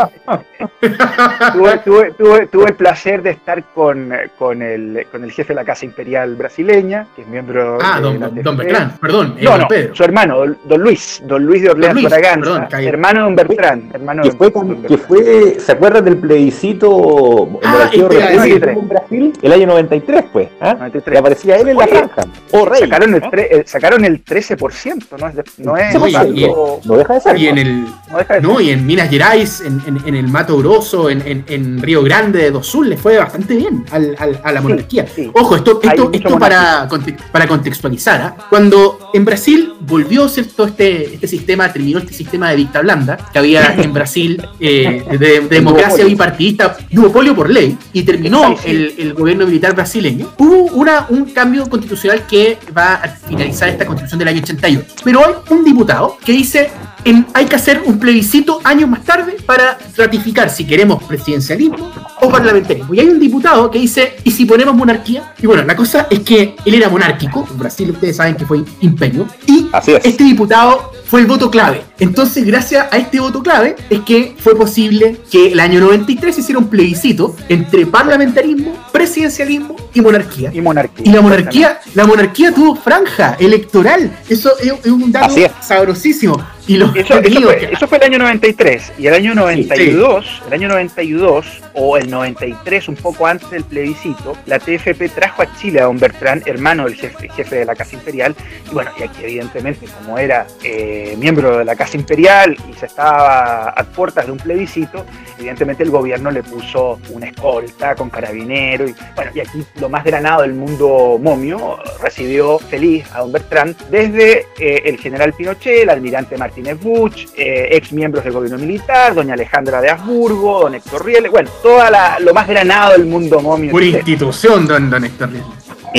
[1.52, 5.54] tuve, tuve- tuve- tuve el placer de estar con, con, el, con el jefe de
[5.56, 8.42] la Casa Imperial brasileña, que es miembro Ah, de don, la don, TFP.
[8.44, 9.94] don Bertrand, perdón, No, don no, Pedro.
[9.94, 12.86] su hermano, don, Luis, don Luis de Orleans Luis, Braganza, perdón, caí.
[12.86, 14.86] hermano de don Bertrand, hermano Que de fue, don Bertrand.
[14.88, 16.16] que fue, ¿se acuerdan del
[16.50, 19.32] plebiscito Ah, este en Brasil?
[19.42, 20.48] El año 93, pues.
[20.60, 21.12] 93.
[21.12, 22.22] Que aparecía él en la Oye, franja.
[22.52, 22.80] O rey.
[22.80, 23.30] Sacaron el, ¿ah?
[23.30, 27.20] tre- eh, sacaron el 13%, no es, de- no es Oye, tanto- No deja de
[27.20, 27.38] ser.
[27.38, 27.84] Y en el.
[28.10, 31.22] no deja de No, y en Minas Gerais, en, en- en el Mato Grosso, en,
[31.26, 34.60] en- en Río Grande de do Sul, le fue bastante bien al- al- a la
[34.60, 35.06] monarquía.
[35.06, 35.30] sí.
[35.34, 36.88] Ojo, esto, esto, esto para,
[37.32, 38.20] para contextualizar.
[38.22, 38.36] ¿ah?
[38.48, 40.66] Cuando en Brasil volvió ¿cierto?
[40.66, 45.16] este, este sistema, terminó este sistema de dicta blanda que había en Brasil eh, de,
[45.18, 46.16] de democracia duopolio.
[46.36, 51.68] Bipartidista, duopolio por ley, y terminó el, el gobierno militar brasileño, hubo una, un cambio
[51.68, 54.94] constitucional que va a finalizar esta constitución del año 88.
[55.04, 56.70] Pero hay un diputado que dice
[57.04, 62.28] en- hay que hacer un plebiscito años más tarde para ratificar si queremos presidencialismo o
[62.28, 62.94] parlamentarismo.
[62.94, 65.32] Y hay un diputado que dice, ¿y si ponemos monarquía?
[65.40, 68.62] Y bueno, la cosa es que él era monárquico, en Brasil ustedes saben que fue
[68.80, 70.04] imperio, y Así es.
[70.04, 71.82] este diputado fue el voto clave.
[71.98, 76.40] Entonces, gracias a este voto clave, es que fue posible que el año 93 se
[76.40, 80.50] hiciera un plebiscito entre parlamentarismo, presidencialismo y monarquía.
[80.52, 81.04] Y monarquía.
[81.08, 84.10] Y la monarquía, la monarquía tuvo franja electoral.
[84.28, 85.50] Eso es, es un dato es.
[85.60, 86.44] sabrosísimo.
[86.66, 90.26] Y los Eso, eso fue, que- eso fue el año 93 y el año 92,
[90.48, 95.56] el año 92 o el 93, un poco antes del plebiscito, la TFP trajo a
[95.56, 98.34] Chile a don Bertrand, hermano del jefe, jefe de la Casa Imperial,
[98.70, 102.86] y bueno, y aquí evidentemente como era eh, miembro de la Casa Imperial y se
[102.86, 105.04] estaba a puertas de un plebiscito,
[105.38, 110.02] evidentemente el gobierno le puso una escolta con carabinero y bueno, y aquí lo más
[110.04, 115.90] granado del mundo momio recibió feliz a don Bertrand desde eh, el general Pinochet, el
[115.90, 121.04] almirante Martínez Buch, eh, ex miembros del gobierno militar, doña Alejandra de Habsburgo, don Héctor
[121.04, 123.72] Riel, bueno, toda la, lo más granado del mundo momio.
[123.76, 123.98] Chileno.
[123.98, 125.30] institución, don, don Héctor.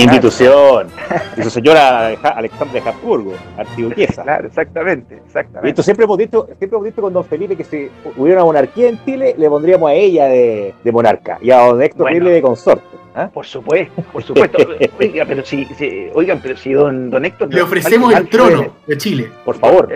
[0.03, 0.87] Institución.
[1.37, 4.23] Y su señora Alexandra de Habsburgo, archiduquesa.
[4.23, 5.69] Claro, exactamente, Y exactamente.
[5.69, 8.89] esto siempre hemos dicho, siempre hemos dicho con don Felipe que si hubiera una monarquía
[8.89, 12.19] en Chile, le pondríamos a ella de, de monarca y a don Héctor Bueno.
[12.25, 12.83] Riel de consorte.
[13.15, 13.29] ¿ah?
[13.33, 14.57] Por supuesto, por supuesto.
[14.99, 17.51] Oiga, pero si, si- oigan, pero si don, don Héctor...
[17.53, 19.29] Le ofrecemos el que trono de Chile.
[19.43, 19.89] Por favor,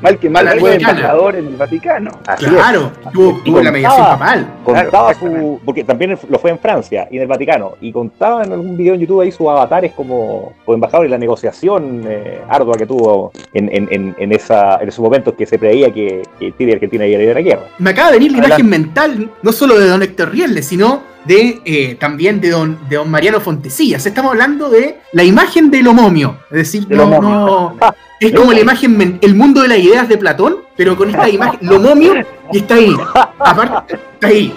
[0.00, 2.10] mal que mal fue embajador en el Vaticano.
[2.26, 4.46] Así Claro, tuvo, Y tuvo la mediación papal.
[4.64, 5.60] Contaba Claro, su.
[5.64, 7.74] Porque también lo fue en Francia y en el Vaticano.
[7.80, 11.18] Y contaba en algún video en YouTube ahí sus avatares como, como embajador y la
[11.18, 15.58] negociación eh, ardua que tuvo en, en, en, en esa, en esos momentos que se
[15.58, 17.62] preveía que, que Chile y Argentina iban a ir a la guerra.
[17.78, 18.62] Me acaba de venir la Adelante.
[18.62, 22.96] imagen mental, no solo de don Héctor Riel, sino de eh, también de don, de
[22.96, 24.06] don Mariano Fontesillas.
[24.06, 26.38] Estamos hablando de la imagen de lo momio.
[26.50, 27.76] Es decir, De no, no-
[28.20, 31.58] es como la imagen, el mundo de las ideas de Platón, pero con esta imagen,
[31.62, 32.14] lo momio,
[32.52, 32.94] y está ahí.
[33.40, 34.54] Aparte, está ahí.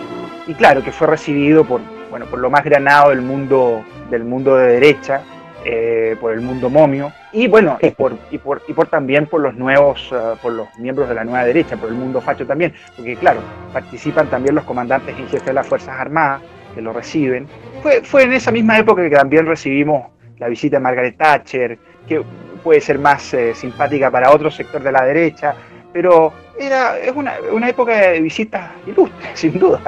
[0.47, 4.55] y claro que fue recibido por bueno por lo más granado del mundo del mundo
[4.55, 5.21] de derecha
[5.65, 7.11] eh, por el mundo momio.
[7.31, 10.67] Y bueno y por y por y por también por los nuevos eh, por los
[10.77, 12.73] miembros de la nueva derecha por el mundo facho también.
[12.95, 13.41] Porque claro
[13.73, 16.41] participan también los comandantes en jefe de las fuerzas armadas
[16.73, 17.47] que lo reciben.
[17.81, 22.23] Fue fue en esa misma época que también recibimos la visita de Margaret Thatcher que
[22.63, 25.55] puede ser más eh, simpática para otro sector de la derecha
[25.93, 29.79] pero era es una, una época de visitas ilustres sin duda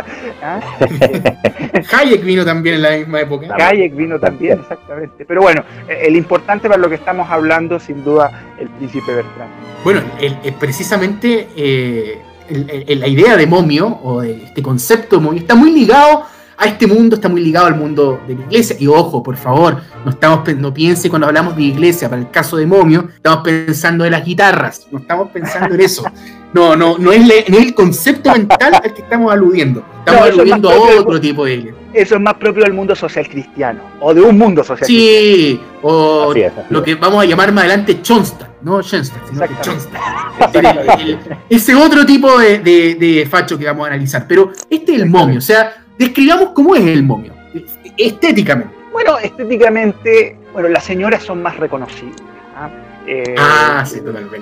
[0.42, 0.60] ¿ah?
[1.94, 3.56] Hayek vino también en la misma época.
[3.60, 5.26] Hayek vino también, exactamente.
[5.26, 9.52] Pero bueno, eh, el importante para lo que estamos hablando, sin duda, el príncipe Bertrand.
[9.84, 12.18] Bueno, el- el- precisamente eh,
[12.50, 16.24] el- el- la idea de momio, o de este concepto de momio, está muy ligado
[16.62, 18.76] a este mundo, está muy ligado al mundo de la iglesia.
[18.80, 22.56] Y ojo, por favor, no, estamos, no piense cuando hablamos de iglesia, para el caso
[22.58, 26.04] de momio, estamos pensando en las guitarras, no estamos pensando en eso.
[26.54, 29.84] No, no, no es, le- no es el concepto mental al que estamos aludiendo.
[30.00, 31.80] Estamos No, eso es aludiendo a del- otro tipo de iglesia.
[31.94, 35.20] Eso es más propio del mundo social cristiano, o de un mundo social cristiano.
[35.20, 38.50] Sí, o Así es, así lo que vamos a llamar más adelante Chonstan.
[38.62, 39.54] no Schoenstatt, sino que
[40.60, 41.20] el-
[41.50, 44.26] ese otro tipo de, de- de facho que vamos a analizar.
[44.28, 47.34] Pero este es el momio, o sea, describamos cómo es el momio,
[47.98, 48.74] estéticamente.
[48.92, 52.16] Bueno, estéticamente, bueno, las señoras son más reconocibles.
[52.56, 52.70] ¿ah?
[53.08, 54.40] Eh, Ah, sí, totalmente.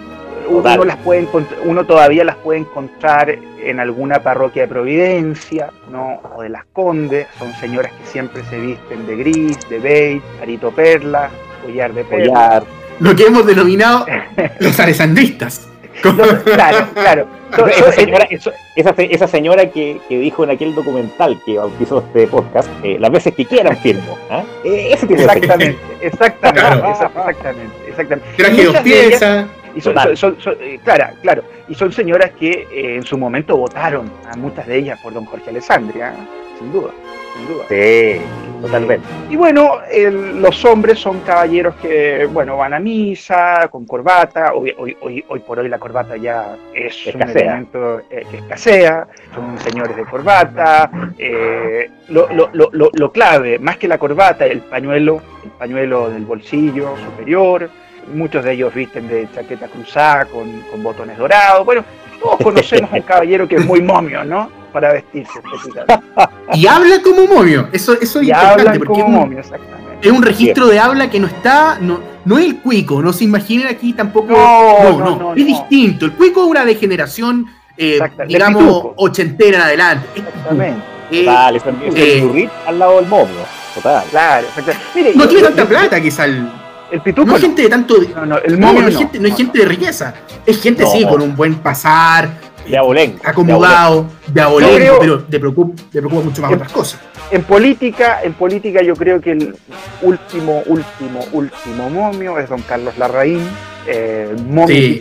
[0.47, 0.87] uno, Total.
[0.87, 1.27] las puede
[1.65, 3.29] uno todavía las puede encontrar
[3.63, 6.21] en alguna parroquia de Providencia, ¿no?
[6.35, 10.71] O de las Condes, son señoras que siempre se visten de gris, de beige, arito
[10.71, 11.29] perla,
[11.63, 12.25] collar de perla.
[12.33, 12.63] Collar.
[12.99, 14.05] Lo que hemos denominado
[14.59, 15.69] los alessandristas.
[16.03, 17.27] No, claro, claro.
[17.55, 18.27] So- Esa señora,
[18.75, 22.97] esa, se- esa señora que, que dijo en aquel documental que bautizó este podcast, eh,
[22.99, 24.17] las veces que quieran firmo.
[24.29, 24.43] ¿ah?
[24.63, 26.91] Eh, ese tipo de Exactamente, exactamente, Claro.
[26.91, 28.29] esa- exactamente, exactamente.
[28.37, 29.45] Traje Y dos piezas.
[29.75, 30.17] Y son, Total.
[30.17, 34.35] son- son- eh, clara, claro, y son señoras que eh, en su momento votaron, a
[34.35, 36.13] muchas de ellas por don Jorge Alessandria,
[36.59, 36.91] sin duda,
[37.35, 37.65] sin duda.
[37.69, 38.21] Sí,
[38.61, 39.07] totalmente.
[39.29, 44.73] Y bueno, el- los hombres son caballeros que, bueno, van a misa, con corbata, hoy,
[44.77, 49.57] hoy, hoy, hoy por hoy la corbata ya es un elemento eh, que escasea, son
[49.59, 54.59] señores de corbata, eh, lo, lo- lo- lo- lo clave, más que la corbata, el
[54.59, 57.69] pañuelo, el pañuelo del bolsillo superior,
[58.13, 61.83] muchos de ellos visten de chaqueta cruzada con, con botones dorados, bueno,
[62.19, 64.58] todos conocemos a un caballero que es muy momio, ¿no?
[64.71, 65.31] Para vestirse.
[66.53, 67.69] Y habla como momio.
[67.71, 70.07] Eso, eso es Y importante hablan porque como es un, momio, exactamente.
[70.07, 71.77] es un registro de habla que no está.
[71.79, 74.31] No, no es el cuico, no se imaginen aquí tampoco.
[74.33, 75.45] No, no, no, no, es no.
[75.45, 76.05] distinto.
[76.05, 77.45] El cuico es una degeneración,
[77.77, 80.07] eh, digamos, ochentera en adelante.
[80.15, 80.81] Exactamente.
[81.11, 83.35] eh, es el, es el eh, al lado del momio.
[83.75, 84.03] Total.
[84.09, 84.85] Claro, exactamente.
[84.95, 86.49] Mire, no yo- tiene yo- tanta yo- plata quizá el.
[86.91, 87.95] El pituco No es gente de tanto.
[88.15, 88.99] No, no, el No, momio no es no.
[89.01, 90.11] gente, no es gente de riqueza.
[90.43, 90.89] Es gente, No.
[90.91, 92.31] sí, con un buen pasar,
[92.69, 93.17] De abolengo.
[93.23, 96.99] acomodado, de abolengo, pero te preocupa, te preocupa mucho más En- otras cosas.
[97.31, 99.55] En política, en política yo creo que el
[100.01, 103.41] último, último, último momio es don Carlos Larraín,
[103.87, 104.99] eh, momio Sí.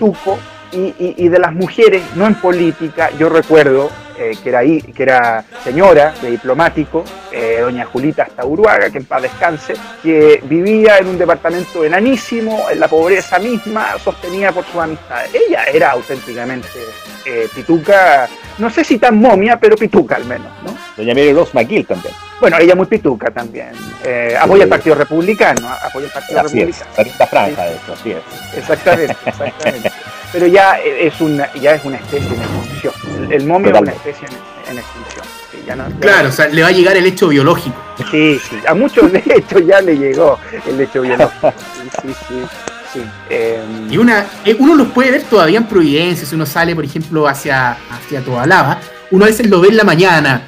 [0.72, 4.80] y, y- y de las mujeres, no en política, yo recuerdo eh, que, era ahí,
[4.82, 10.98] que era señora de diplomático, eh, doña Julita Astauruaga, que en paz descanse, que vivía
[10.98, 15.30] en un departamento enanísimo, en la pobreza misma, sostenida por sus amistades.
[15.34, 16.68] Ella era auténticamente
[17.24, 18.28] eh, pituca,
[18.58, 20.76] no sé si tan momia, pero pituca al menos, ¿no?
[20.96, 22.14] Doña Mary Rose McGill también.
[22.40, 23.72] Bueno, ella muy pituca también.
[24.04, 26.60] Eh, apoya el Partido Republicano, apoya el Partido Así.
[26.60, 26.90] Republicano.
[26.96, 28.22] Esta franja de eso, así es.
[28.56, 29.92] Exactamente, exactamente.
[30.32, 32.94] Pero ya es una, ya es una especie en extinción.
[33.24, 35.24] El, el momio es una especie en, en extinción.
[35.50, 37.76] Sí, ya no- ya Claro, no- o sea, le va a llegar el hecho biológico.
[38.10, 38.56] sí, sí.
[38.66, 41.52] A muchos de hecho ya le llegó el hecho biológico.
[41.82, 42.34] Sí, sí, sí.
[42.92, 43.00] sí.
[43.30, 46.84] Eh, Y una, eh, uno los puede ver todavía en Providencia, si uno sale, por
[46.84, 48.78] ejemplo, hacia, hacia Tobalaba,
[49.10, 50.42] uno a veces lo ve en la mañana,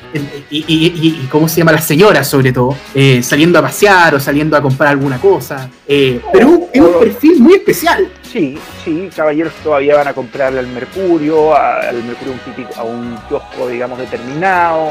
[0.50, 1.72] y, y, y- y ¿cómo se llama?
[1.72, 5.68] Las señoras, sobre todo, eh, saliendo a pasear o saliendo a comprar alguna cosa.
[5.86, 8.08] eh, pero es un- perfil muy especial.
[8.22, 12.34] Sí, sí, caballeros todavía van a comprarle al Mercurio, al Mercurio
[12.76, 14.88] a un kiosco, digamos, determinado,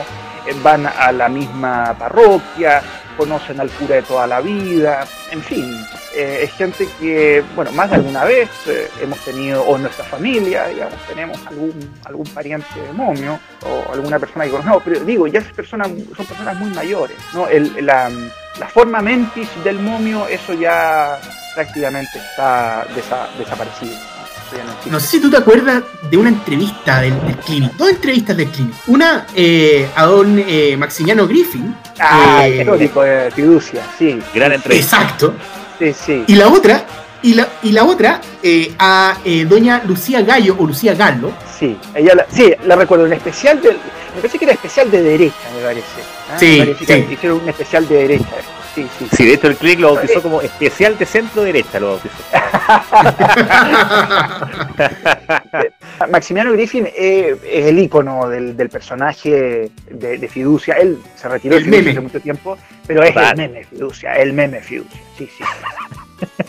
[0.48, 2.82] eh, van a la misma parroquia,
[3.18, 5.78] conocen al cura de toda la vida, en fin,
[6.20, 10.04] eh, es gente que, bueno, más de alguna vez eh, hemos tenido, o en nuestra
[10.06, 11.74] familia, digamos, tenemos algún,
[12.06, 16.26] algún pariente de momio, o alguna persona que conocemos, pero digo, ya esas personas son
[16.26, 17.48] personas muy mayores, ¿no?
[17.48, 18.10] El- la,
[18.60, 21.20] la forma mentis del momio, eso ya
[21.56, 23.96] prácticamente está desa- desaparecido.
[24.90, 25.00] ¿no?
[25.00, 28.74] Sé si tú te acuerdas de una entrevista del, del Clinic, dos entrevistas del Clinic.
[28.88, 31.76] Una eh, a don eh, Maximiano Griffin.
[32.00, 34.98] Ah, eh, el tipo de fiducia, sí, Gran entrevista.
[35.04, 35.36] Exacto.
[35.80, 36.24] Sí, sí.
[36.28, 36.86] Y la otra,
[37.24, 41.32] y la, y la otra eh, a eh, doña Lucía Gallo o Lucía Gallo.
[41.58, 43.78] Sí, ella la, sí, la recuerdo, un especial del,
[44.16, 46.02] me parece que era especial de derecha, me parece.
[46.32, 46.38] ¿ah?
[46.40, 47.14] Sí, Me parece que sí.
[47.14, 48.26] hicieron un especial de derecha.
[48.84, 49.08] Sí, sí.
[49.18, 52.14] Sí, de hecho el click lo bautizó como especial de centro derecha, lo bautizó.
[56.10, 60.76] Maximiano Griffin eh, es el icono del, del personaje de, de Fiducia.
[60.76, 61.92] Él se retiró El de Fiducia meme.
[61.92, 65.00] hace mucho tiempo, pero es el meme Fiducia, el meme Fiducia.
[65.18, 65.44] Sí, sí.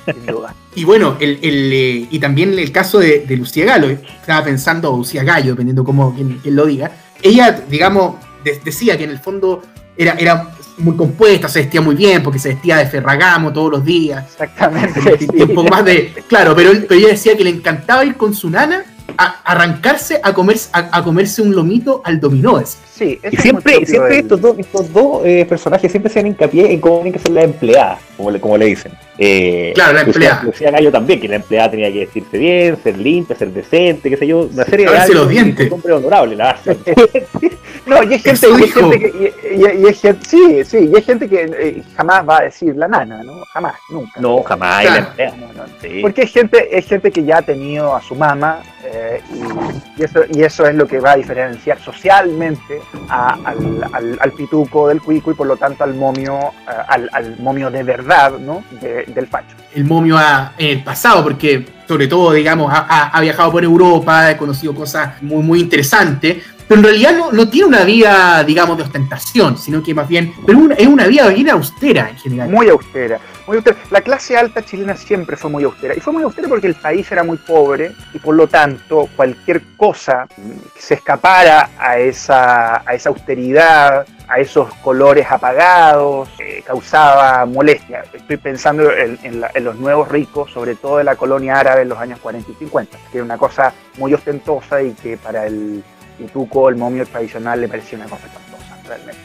[0.12, 0.54] Sin duda.
[0.74, 4.92] Y bueno, el, el, eh, y también el caso de, de Lucía Gallo, estaba pensando,
[4.92, 6.90] o Lucía Gallo, dependiendo cómo quien, quien lo diga.
[7.22, 9.62] Ella, digamos, de- decía que en el fondo
[10.02, 13.84] era, era muy compuesta, se vestía muy bien, porque se vestía de Ferragamo todos los
[13.84, 14.24] días.
[14.32, 15.00] Exactamente.
[15.18, 15.26] Sí.
[15.42, 16.12] un poco más de.
[16.26, 18.84] Claro, pero, él- pero ella decía que le encantaba ir con su nana
[19.18, 22.62] a arrancarse a, comer, a, a comerse un lomito al dominó.
[22.64, 26.80] Sí, Y siempre, siempre del- estos dos, estos dos eh, personajes siempre hacen hincapié en
[26.80, 28.92] cómo tienen que ser las empleadas, como le, como le dicen.
[29.22, 30.42] Eh, Claro, la empleada.
[30.46, 34.16] Decía Gallo también que la empleada tenía que vestirse bien, ser limpia, ser decente, qué
[34.16, 35.66] sé yo, una serie de los dientes.
[35.68, 37.52] un hombre honorable, lavarse los
[37.86, 40.90] No, y hay gente, y hay gente que, y, y- y hay gente, sí, sí,
[40.92, 43.42] y hay gente que eh, jamás va a decir la nana, ¿no?
[43.52, 44.20] Jamás, nunca.
[44.20, 44.82] No, jamás.
[44.82, 45.00] Claro.
[45.02, 45.36] la empleada.
[45.36, 45.64] No, no.
[45.80, 45.98] Sí.
[46.02, 50.04] Porque hay gente, hay gente que ya ha tenido a su mamá eh, y, y
[50.04, 54.88] eso, y eso es lo que va a diferenciar socialmente a- al, al- al pituco
[54.88, 58.62] del cuico y por lo tanto al momio, eh, al, al momio de verdad, ¿no?
[58.80, 59.56] De- del facho.
[59.74, 64.26] el momio ha- en el pasado, porque sobre todo, digamos, ha- ha viajado por Europa,
[64.28, 66.38] ha conocido cosas muy, muy interesantes,
[66.70, 70.70] pero en realidad no, tiene una vida, digamos, de ostentación, sino que más bien, pero
[70.78, 72.48] es una vida bien austera en general.
[72.48, 73.76] Muy austera, muy austera.
[73.90, 75.96] La clase alta chilena siempre fue muy austera.
[75.96, 79.62] Y fue muy austera porque el país era muy pobre y por lo tanto cualquier
[79.76, 80.28] cosa
[80.72, 88.04] que se escapara a esa, a esa austeridad, a esos colores apagados, eh, causaba molestia.
[88.12, 91.82] Estoy pensando en, en la- en los nuevos ricos, sobre todo de la colonia árabe
[91.82, 95.46] en los años 40 y 50, que era una cosa muy ostentosa y que para
[95.48, 95.82] el
[96.20, 99.20] pituco, el momio tradicional, le parecía una cosa espantosa, realmente.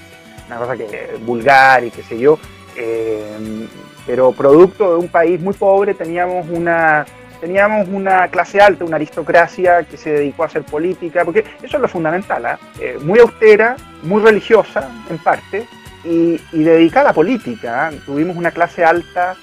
[0.48, 2.40] Una cosa que vulgar y qué sé yo.
[2.76, 3.68] Eh,
[4.06, 7.06] pero producto de un país muy pobre teníamos una
[7.40, 11.82] teníamos una clase alta, una aristocracia que se dedicó a hacer política, porque eso es
[11.82, 12.60] lo fundamental, ¿ah?
[12.80, 15.68] Eh, muy austera, muy religiosa en parte,
[16.06, 17.88] y, y dedicada a política.
[17.88, 17.92] ¿ah?
[18.06, 19.36] Tuvimos una clase alta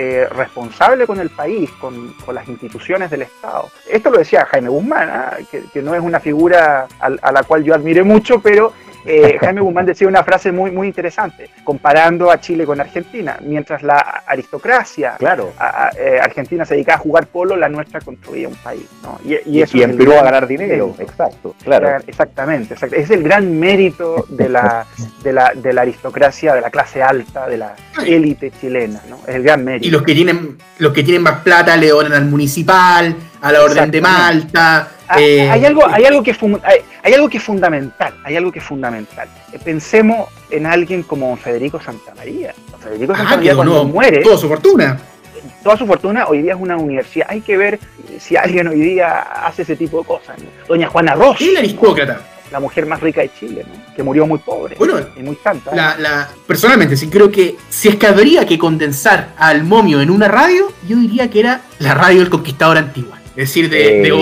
[0.00, 3.68] eh, responsable con el país, con, las instituciones del Estado.
[3.90, 5.36] Esto lo decía Jaime Guzmán, ¿ah?
[5.50, 8.72] que, no es una figura al- a, la cual yo admiré mucho, pero
[9.04, 13.38] eh, Jaime Guzmán decía una frase muy, muy interesante, comparando a Chile con Argentina.
[13.42, 15.52] Mientras la aristocracia Claro.
[15.58, 18.84] a- a- eh, Argentina se dedicaba a jugar polo, la nuestra construía un país.
[19.02, 19.18] ¿no?
[19.24, 21.02] Y, y eso y en Perú a ganar dinero, mérito.
[21.02, 21.98] exacto, claro.
[22.06, 24.86] Exactamente, exact- es el gran mérito de la,
[25.22, 29.18] de, la, de la aristocracia, de la clase alta, de la élite chilena, ¿no?
[29.26, 29.86] Es el gran mérito.
[29.86, 33.62] Y los que tienen, los que tienen más plata le donan al municipal, a la
[33.62, 34.00] orden de.
[34.00, 34.88] Malta.
[35.08, 36.32] Ah, eh, hay, algo, hay, algo que
[36.64, 39.28] hay, hay algo que es fundamental, hay algo que es fundamental.
[39.52, 42.54] Eh, Pensemos en alguien como Federico Santamaría.
[42.78, 44.98] Federico ah, Santamaría cuando muere, toda su fortuna.
[45.62, 47.26] toda su fortuna hoy día es una universidad.
[47.30, 47.78] Hay que ver
[48.18, 50.36] si alguien hoy día hace ese tipo de cosas.
[50.38, 50.46] ¿no?
[50.68, 52.20] Doña Juana Ross, El aristócrata.
[52.52, 53.94] la mujer más rica de Chile, ¿no?
[53.94, 55.74] que murió muy pobre Bueno, y muy santa.
[55.74, 60.10] La, la- personalmente, sí creo que si es que habría que condensar al momio en
[60.10, 63.18] una radio, yo diría que era la radio del conquistador antigua.
[63.30, 64.02] Es decir, de, Eh.
[64.02, 64.12] de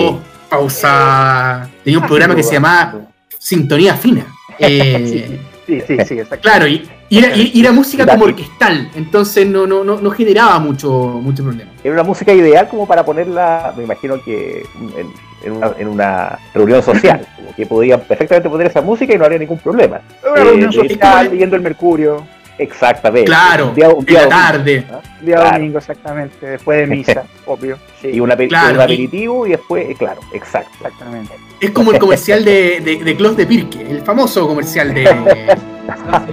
[0.49, 1.69] pausa.
[1.83, 2.95] Tenía un Ah, programa que se llamaba
[3.37, 4.25] Sintonía Fina.
[4.59, 6.39] Eh, Sí, sí, sí, exacto.
[6.41, 10.09] claro, y, y era, y- y era música como orquestal, entonces no, no, no, no
[10.11, 10.89] generaba mucho,
[11.21, 11.69] mucho problema.
[11.83, 14.65] Era una música ideal como para ponerla, me imagino que
[14.97, 15.11] en,
[15.43, 19.25] en una, en una reunión social, como que podían perfectamente poner esa música y no
[19.25, 19.99] habría ningún problema.
[20.23, 22.25] Una Eh, reunión es social, leyendo el Mercurio,
[22.59, 23.25] Exactamente.
[23.25, 24.85] Claro, Un día- un en día la domingo, tarde.
[24.91, 25.01] ¿no?
[25.25, 25.51] día Claro.
[25.57, 27.77] domingo exactamente, después de misa, obvio.
[28.01, 30.69] Sí, Y un, Claro, un y- aperitivo y después, eh, claro, exacto.
[30.75, 31.33] exactamente.
[31.59, 35.55] Es como el comercial de, de, de Clos de Pirque, el famoso comercial de.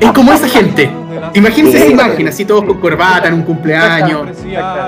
[0.01, 0.91] Es como esa gente.
[1.35, 4.29] Imagínense esa imagen, así todos con corbata en un cumpleaños.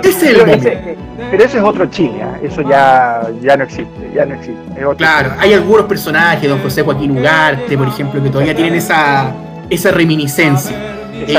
[0.02, 0.96] Es el pero, ese,
[1.30, 2.36] pero ese es otro Chile, ¿ah?
[2.42, 4.60] eso ya, ya no existe, ya no existe.
[4.76, 8.74] es otro Claro, hay algunos personajes, don José Joaquín Ugarte, por ejemplo, que todavía tienen
[8.74, 9.32] esa,
[9.70, 10.95] esa reminiscencia.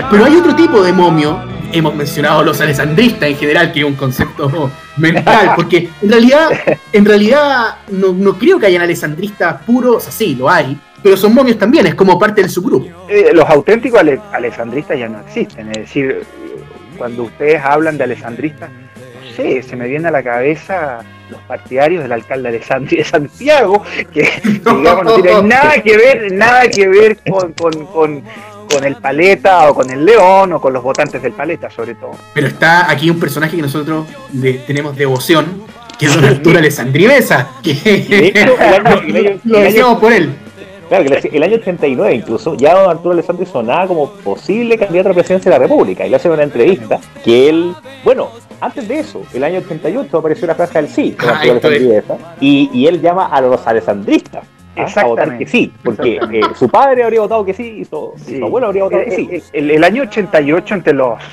[0.09, 3.95] Pero hay otro tipo de momio, hemos mencionado los alessandristas en general, que es un
[3.95, 6.49] concepto mental, porque en realidad,
[6.93, 11.15] en realidad no, no creo que hayan alessandristas puros, o sea, sí, lo hay, pero
[11.15, 12.87] son momios también, es como parte del subgrupo.
[13.07, 15.69] Eh, los auténticos ale- alessandristas ya no existen.
[15.69, 16.23] Es decir,
[16.97, 22.03] cuando ustedes hablan de alessandristas, no sé, se me viene a la cabeza los partidarios
[22.03, 27.53] del alcalde de Santiago, que digamos no tienen nada que ver, nada que ver con,
[27.53, 28.23] con, con,
[28.77, 32.11] con el Paleta o con el León o con los votantes del Paleta, sobre todo.
[32.33, 35.63] Pero está aquí un personaje que nosotros le tenemos devoción,
[35.97, 40.33] que es don Arturo Alessandri Mesa, que hecho, año- año- lo decíamos por él.
[40.89, 45.11] Claro, que el- año 89 incluso, ya don Arturo Alessandri sonaba como posible candidato a
[45.11, 46.05] la presidencia de la República.
[46.05, 47.73] Y le hacen una entrevista que él,
[48.05, 48.29] bueno,
[48.61, 51.41] antes de eso, el año 88 apareció la franja del sí, Ah,
[52.39, 54.43] y, y él llama a los alessandristas.
[54.81, 55.45] A votar Exactamente.
[55.45, 58.37] que sí, porque eh, su padre habría votado que sí y su, y Sí.
[58.39, 59.29] su abuelo habría votado que Eh, sí.
[59.31, 61.25] eh, El, el año 88 entre los eh,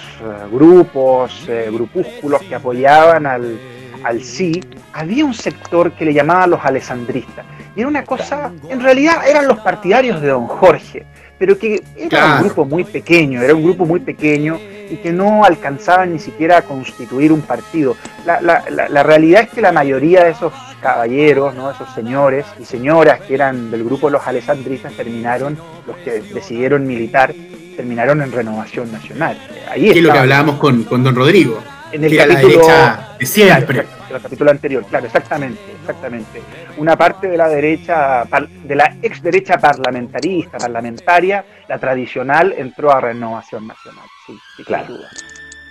[0.52, 3.58] grupos, eh, grupúsculos que apoyaban al,
[4.02, 4.60] al sí,
[4.92, 7.44] había un sector que le llamaban los alessandristas.
[7.76, 11.04] Y era una cosa, en realidad eran los partidarios de don Jorge,
[11.38, 12.34] pero que era Claro.
[12.36, 14.58] un grupo muy pequeño, era un grupo muy pequeño
[14.90, 17.96] y que no alcanzaban ni siquiera a constituir un partido.
[18.24, 20.52] La, la- la- la realidad es que la mayoría de esos
[20.84, 21.70] caballeros, ¿no?
[21.70, 26.86] esos señores y señoras que eran del grupo de los alessandristas terminaron, los que decidieron
[26.86, 27.34] militar,
[27.74, 29.38] terminaron en Renovación Nacional.
[29.70, 31.58] Ahí es lo que hablábamos con, con don Rodrigo.
[31.90, 33.82] en el Que la capítulo derecha de siempre.
[33.84, 36.42] Claro, el capítulo anterior, claro, exactamente, exactamente.
[36.76, 38.24] Una parte de la derecha,
[38.62, 44.98] de la ex derecha parlamentarista, parlamentaria, la tradicional, entró a Renovación Nacional, sí, sí, Claro.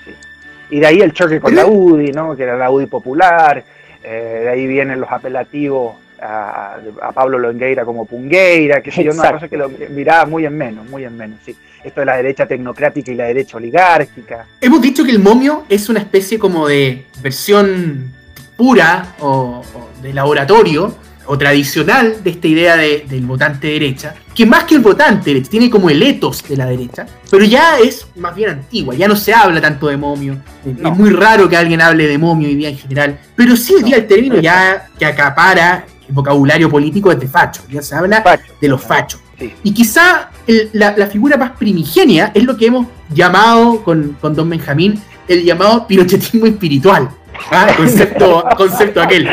[0.04, 0.12] sí.
[0.72, 2.36] Y de ahí el choque con la UDI, ¿no?
[2.36, 3.64] Que era la UDI popular,
[4.04, 9.12] eh, de ahí vienen los apelativos a, a Pablo Longueira como Pungueira, que sé yo,
[9.12, 11.56] una cosa que lo miraba muy en menos, muy en menos, sí.
[11.84, 14.46] Esto de la derecha tecnocrática y la derecha oligárquica.
[14.62, 18.12] Hemos dicho que el momio es una especie como de versión
[18.56, 20.96] pura o, o de laboratorio
[21.26, 25.50] o tradicional de esta idea de- del votante derecha, que más que el votante derecha,
[25.50, 29.16] tiene como el etos de la derecha, pero ya es más bien antigua, ya no
[29.16, 30.92] se habla tanto de momio, es No.
[30.92, 33.84] es muy raro que alguien hable de momio hoy día en general, pero sí hoy
[33.84, 38.22] día el término ya que acapara el vocabulario político es de facho, ya se habla
[38.22, 38.44] Facho.
[38.60, 39.20] de los fachos.
[39.40, 39.54] Sí.
[39.64, 44.36] Y quizá el- la, la figura más primigenia es lo que hemos llamado con, con
[44.36, 47.10] Don Benjamín el llamado pinochetismo espiritual.
[47.50, 49.30] Ah, concepto, concepto aquel.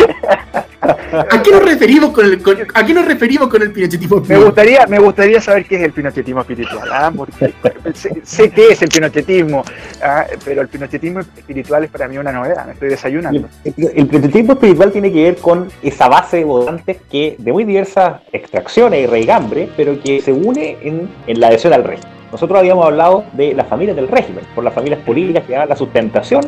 [1.12, 4.22] ¿A qué nos referimos con el, con- a qué nos referimos con el pinochetismo Me
[4.22, 4.47] espiritual?
[4.47, 7.12] gustaría, me gustaría saber qué es el pinochetismo espiritual, ¿ah?
[7.16, 7.53] porque
[7.95, 9.64] sé, sé qué es el pinochetismo,
[10.03, 10.24] ¿ah?
[10.45, 13.49] pero el pinochetismo espiritual es para mí una novedad, me estoy desayunando.
[13.64, 17.64] El, el pinochetismo espiritual tiene que ver con esa base de votantes que de muy
[17.64, 22.11] diversas extracciones y reigambre, pero que se une en, en la adhesión al régimen.
[22.32, 25.74] Nosotros habíamos hablado de las familias del régimen, por las familias políticas que dan la
[25.76, 26.43] sustentación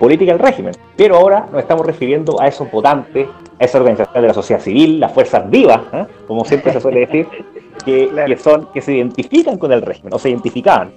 [0.00, 3.28] política del régimen, pero ahora nos estamos refiriendo a esos votantes,
[3.60, 6.06] a esa organización de la sociedad civil, las fuerzas vivas, ¿eh?
[6.26, 7.28] como siempre se suele decir,
[7.84, 8.26] que, Claro.
[8.26, 10.90] que son que se identifican con el régimen o se identificaban.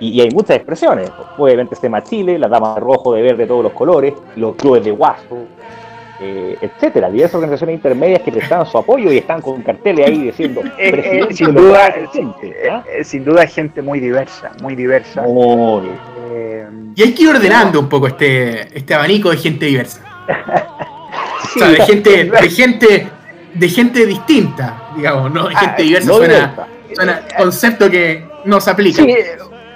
[0.00, 1.10] Y, y hay muchas expresiones.
[1.38, 4.84] Obviamente Sema Chile, las damas de rojo, de verde, de todos los colores, los clubes
[4.84, 5.36] de guaso,
[6.20, 7.10] eh, etcétera.
[7.10, 10.90] Diversas organizaciones intermedias que prestaban su apoyo y están con carteles ahí diciendo Eh, eh,
[10.92, 12.84] "Presidente, sin duda, presidente", ¿ah?
[12.90, 15.22] Eh, sin duda gente muy diversa, muy diversa.
[15.22, 15.90] Muy-
[16.32, 20.00] Eh, Y hay que ir ordenando un poco este, este abanico de gente diversa.
[21.52, 23.08] sí, O sea, de gente, de gente,
[23.54, 25.48] de gente distinta, digamos, ¿no?
[25.54, 26.66] Ah, Gente diversa no suena, diversa.
[26.94, 29.02] suena concepto que no se aplica.
[29.02, 29.14] Sí,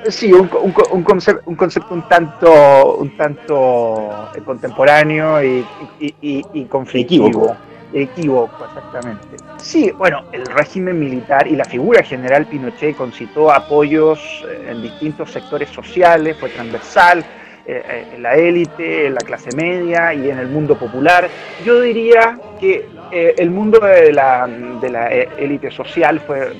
[0.08, 5.64] sí, un, un, un concepto, un concepto un tanto, un tanto eh, contemporáneo y,
[6.00, 7.26] y, y, y conflictivo.
[7.26, 7.56] Equívoco.
[7.92, 9.26] Equívoco, exactamente.
[9.56, 15.32] Sí, bueno, el régimen militar y la figura general Pinochet concitó apoyos eh, en distintos
[15.32, 17.24] sectores sociales, fue transversal,
[17.66, 21.28] eh, en la élite, en la clase media y en el mundo popular.
[21.64, 26.52] Yo diría que eh, el mundo de la, de la élite social fue,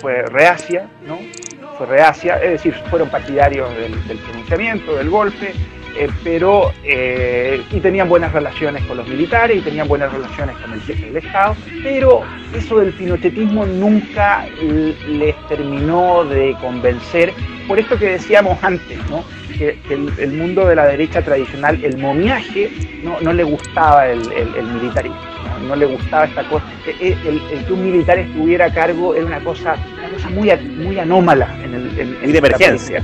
[0.00, 1.18] fue reacia, ¿no?
[1.86, 5.54] Reacia, es decir, fueron partidarios del, del pronunciamiento, del golpe,
[5.98, 10.72] eh, pero eh, y tenían buenas relaciones con los militares y tenían buenas relaciones con
[10.72, 12.22] el jefe del Estado, pero
[12.54, 14.46] eso del pinochetismo nunca
[15.08, 17.32] les terminó de convencer,
[17.66, 19.24] por esto que decíamos antes, ¿no?
[19.58, 22.70] que, el, mundo de la derecha tradicional, el momiaje,
[23.02, 25.18] no, no le gustaba el militarismo.
[25.58, 25.76] ¿No?
[25.76, 26.64] Le gustaba esta cosa.
[27.00, 27.16] El,
[27.52, 30.50] el- que un militar estuviera a cargo era una cosa, una cosa muy,
[30.84, 33.02] muy anómala en el en, Y de emergencia.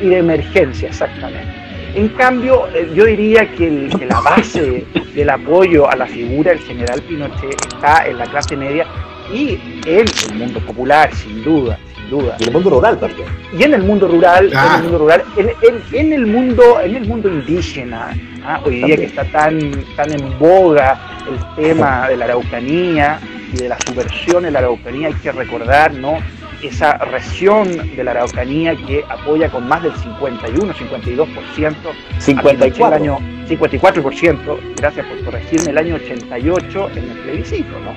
[0.00, 1.48] Y de emergencia, exactamente.
[1.94, 4.84] En cambio, eh, yo diría que, el- que la base
[5.14, 8.86] del apoyo a la figura del general Pinochet está en la clase media
[9.32, 11.78] y en el mundo popular, sin duda,
[12.08, 13.28] sin duda Y el mundo rural también.
[13.58, 16.96] y en el mundo rural, en el mundo rural, en, en- en el mundo, en
[16.96, 18.60] el mundo indígena, ¿ah?
[18.64, 19.58] hoy día que está tan,
[19.96, 20.98] tan en boga
[21.28, 23.18] el tema de la Araucanía
[23.52, 26.18] y de la subversión en la Araucanía, hay que recordar, ¿no?
[26.62, 32.22] Esa región de la Araucanía que apoya con más del 51, 52% a Pinochet el
[32.22, 32.96] 54.
[32.96, 37.94] año 54%, gracias por corregirme, el año 88 en el plebiscito, ¿no?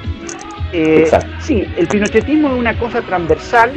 [0.74, 1.10] Eh,
[1.40, 3.72] sí, el pinochetismo es una cosa transversal.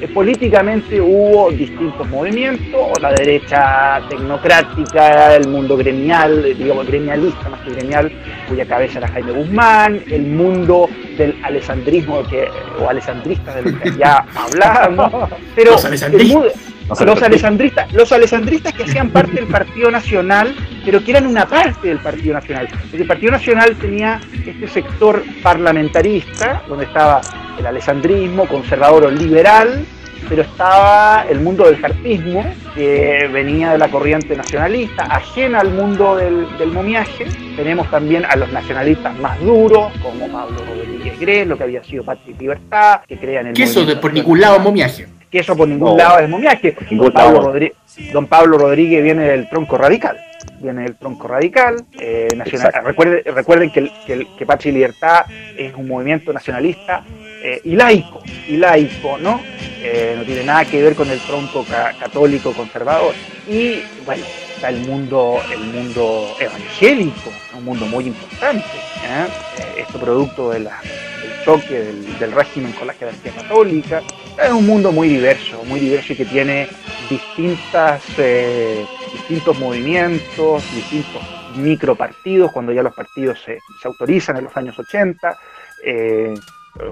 [0.00, 7.60] Eh, políticamente hubo distintos movimientos, la derecha tecnocrática, el mundo gremial, eh, digamos gremialista más
[7.60, 8.12] que gremial,
[8.46, 12.46] cuya cabeza era Jaime Guzmán, el mundo del alessandrismo que,
[12.78, 15.72] o alessandrista de lo que ya hablábamos, pero
[16.04, 16.50] el mundo-
[16.88, 21.88] los alessandristas, los alessandristas que hacían parte del Partido Nacional, pero que eran una parte
[21.88, 22.68] del Partido Nacional.
[22.70, 27.20] Porque el Partido Nacional tenía este sector parlamentarista, donde estaba
[27.58, 29.84] el alessandrismo, conservador o liberal,
[30.28, 36.16] pero estaba el mundo del jartismo, que venía de la corriente nacionalista, ajena al mundo
[36.16, 37.26] del, del momiaje.
[37.56, 42.04] Tenemos también a los nacionalistas más duros, como Pablo Rodríguez Gres, lo que había sido
[42.04, 45.15] Patria y Libertad, que crean el Que eso de por ningún lado es momiaje.
[45.30, 45.96] Que eso por ningún No.
[45.96, 46.76] lado es momiaje.
[46.90, 47.52] Don Pablo.
[47.52, 47.72] Rodri-
[48.12, 50.18] don Pablo Rodríguez viene del tronco radical.
[50.60, 51.84] Viene del tronco radical.
[51.98, 52.72] eh, nacional.
[52.84, 55.24] Recuerden, recuerden que, el, que, el- que Patria y Libertad
[55.56, 57.04] es un movimiento nacionalista
[57.42, 58.22] eh, y laico.
[58.48, 59.40] Y laico, ¿no?
[59.82, 63.14] Eh, no tiene nada que ver con el tronco ca- católico conservador.
[63.48, 64.24] Y bueno,
[64.54, 68.64] está el mundo, el mundo evangélico, un mundo muy importante.
[69.04, 69.80] ¿eh?
[69.80, 74.02] Esto producto de la, del choque del, del régimen con la jerarquía católica.
[74.42, 76.68] Es un mundo muy diverso, muy diverso y que tiene
[77.08, 81.22] distintas, eh, distintos movimientos, distintos
[81.56, 85.38] micropartidos, cuando ya los partidos se, se autorizan en los años 80,
[85.84, 86.34] eh,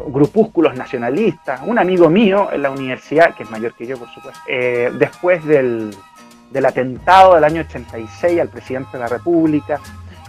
[0.09, 1.61] grupúsculos nacionalistas.
[1.65, 5.45] Un amigo mío en la universidad, que es mayor que yo, por supuesto, eh, después
[5.45, 5.91] del,
[6.51, 9.81] del atentado del año 86 al presidente de la República,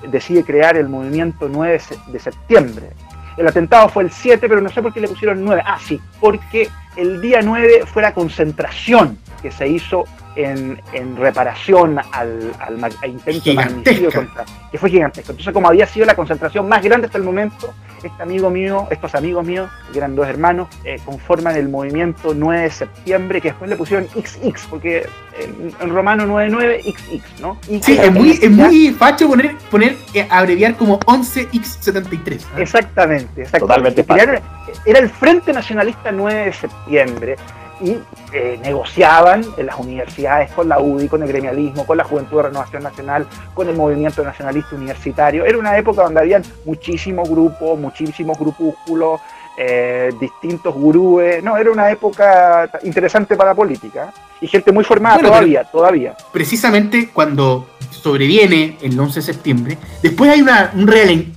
[0.07, 2.89] decide crear el movimiento 9 de septiembre.
[3.37, 5.61] El atentado fue el 7, pero no sé por qué le pusieron 9.
[5.65, 10.05] Ah, sí, porque el día 9 fue la concentración que se hizo
[10.35, 15.31] en, en reparación al, al, ma- al intento de magnicidio contra, que fue gigantesco.
[15.31, 17.73] Entonces, como había sido la concentración más grande hasta el momento,
[18.03, 22.63] este amigo mío, estos amigos míos, que eran dos hermanos, eh, conforman el movimiento 9
[22.63, 25.07] de septiembre, que después le pusieron XX, porque
[25.39, 27.57] en, en romano 99, XX, ¿no?
[27.67, 32.41] Y Sí, es muy, es muy facho poner, poner eh, abreviar como 11x73.
[32.55, 32.59] ¿ah?
[32.61, 34.03] Exactamente, exactamente.
[34.03, 34.43] Totalmente
[34.85, 37.35] era el Frente Nacionalista 9 de septiembre
[37.81, 37.97] y
[38.33, 42.43] eh, negociaban en las universidades con la UDI, con el gremialismo, con la Juventud de
[42.43, 45.45] Renovación Nacional, con el movimiento nacionalista universitario.
[45.45, 49.19] Era una época donde habían muchísimos grupos, muchísimos grupúsculos,
[49.57, 51.43] eh, distintos gurúes.
[51.43, 56.15] No, era una época interesante para la política y gente muy formada Bueno, todavía, todavía.
[56.31, 57.65] Precisamente cuando
[58.09, 60.85] sobreviene el 11 de septiembre, después hay una- un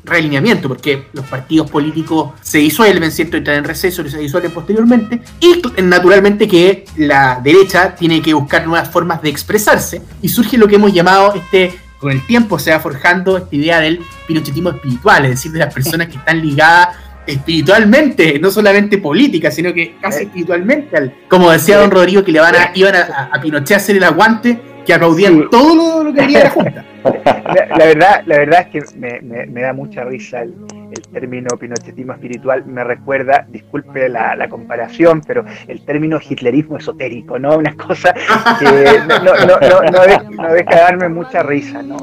[0.04, 3.38] realineamiento, porque los partidos políticos se disuelven, ¿cierto?
[3.38, 8.66] Entran en receso y se disuelven posteriormente, y naturalmente que la derecha tiene que buscar
[8.66, 12.70] nuevas formas de expresarse, y surge lo que hemos llamado este con el tiempo se
[12.70, 16.90] va forjando esta idea del pinochetismo espiritual, es decir, de las personas que están ligadas
[17.26, 20.22] espiritualmente, no solamente política, sino que casi Eh.
[20.24, 23.72] espiritualmente, al, como decía don Rodrigo, que le van a, iban a, a- a Pinochet
[23.72, 26.84] a hacer el aguante, que aplaudían todo lo, que venía de la Junta.
[27.04, 30.54] La, la verdad, la verdad es que me, me- me da mucha risa el,
[30.90, 32.64] el término pinochetismo espiritual.
[32.64, 37.58] Me recuerda, disculpe la, la comparación, pero el término hitlerismo esotérico, ¿no?
[37.58, 38.14] Una cosa
[38.58, 38.64] que
[39.06, 41.98] no, no, no, no, no deja, no deja de darme mucha risa, ¿no?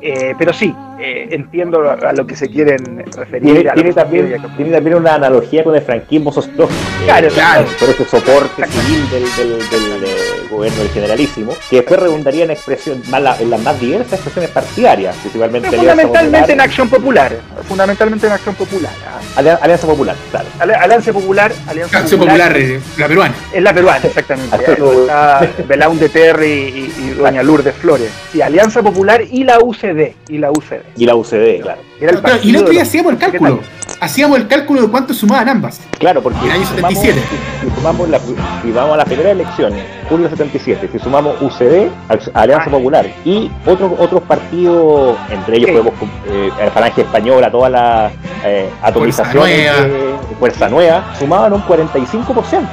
[0.00, 3.70] Eh, pero sí, eh, entiendo a lo que se quieren referir.
[3.74, 6.78] Tiene, también, tiene también una analogía con el franquismo sociológico.
[7.04, 7.66] Claro, claro.
[7.78, 12.50] Por ese soporte civil del, del, del, eh, gobierno del generalísimo, que después redundaría en
[12.50, 17.36] expresión, más la- en las más diversas expresiones partidarias, principalmente Pero fundamentalmente en acción popular,
[17.68, 18.92] fundamentalmente en acción popular.
[19.06, 19.20] ¿ah?
[19.62, 20.46] Alianza, Popular, claro.
[20.58, 23.34] Alianza Popular, Alianza Acción Popular, eh, la peruana.
[23.52, 24.56] Es la peruana, exactamente.
[24.72, 28.10] Está Belaunde Terry y, y doña Lourdes Flores.
[28.32, 30.12] Sí, Alianza Popular y la UCD.
[30.28, 30.80] Y la UCD.
[30.98, 31.82] Y la UCD, claro.
[32.00, 33.60] Era el Claro, y el otro día hacíamos el cálculo.
[34.00, 35.80] Hacíamos el cálculo de cuánto sumaban ambas.
[35.98, 37.20] Claro, porque En el año si sumamos- 77.
[37.60, 41.88] Si, sumamos la, si vamos a las primeras elecciones, julio 77, si sumamos UCD,
[42.34, 42.70] Alianza Ah.
[42.70, 45.94] Popular y otros otros partidos, entre ellos podemos
[46.28, 48.10] eh, la Falange Española, toda la
[48.44, 52.68] eh, atomización Fuerza de Fuerza Nueva, sumaban un 45%.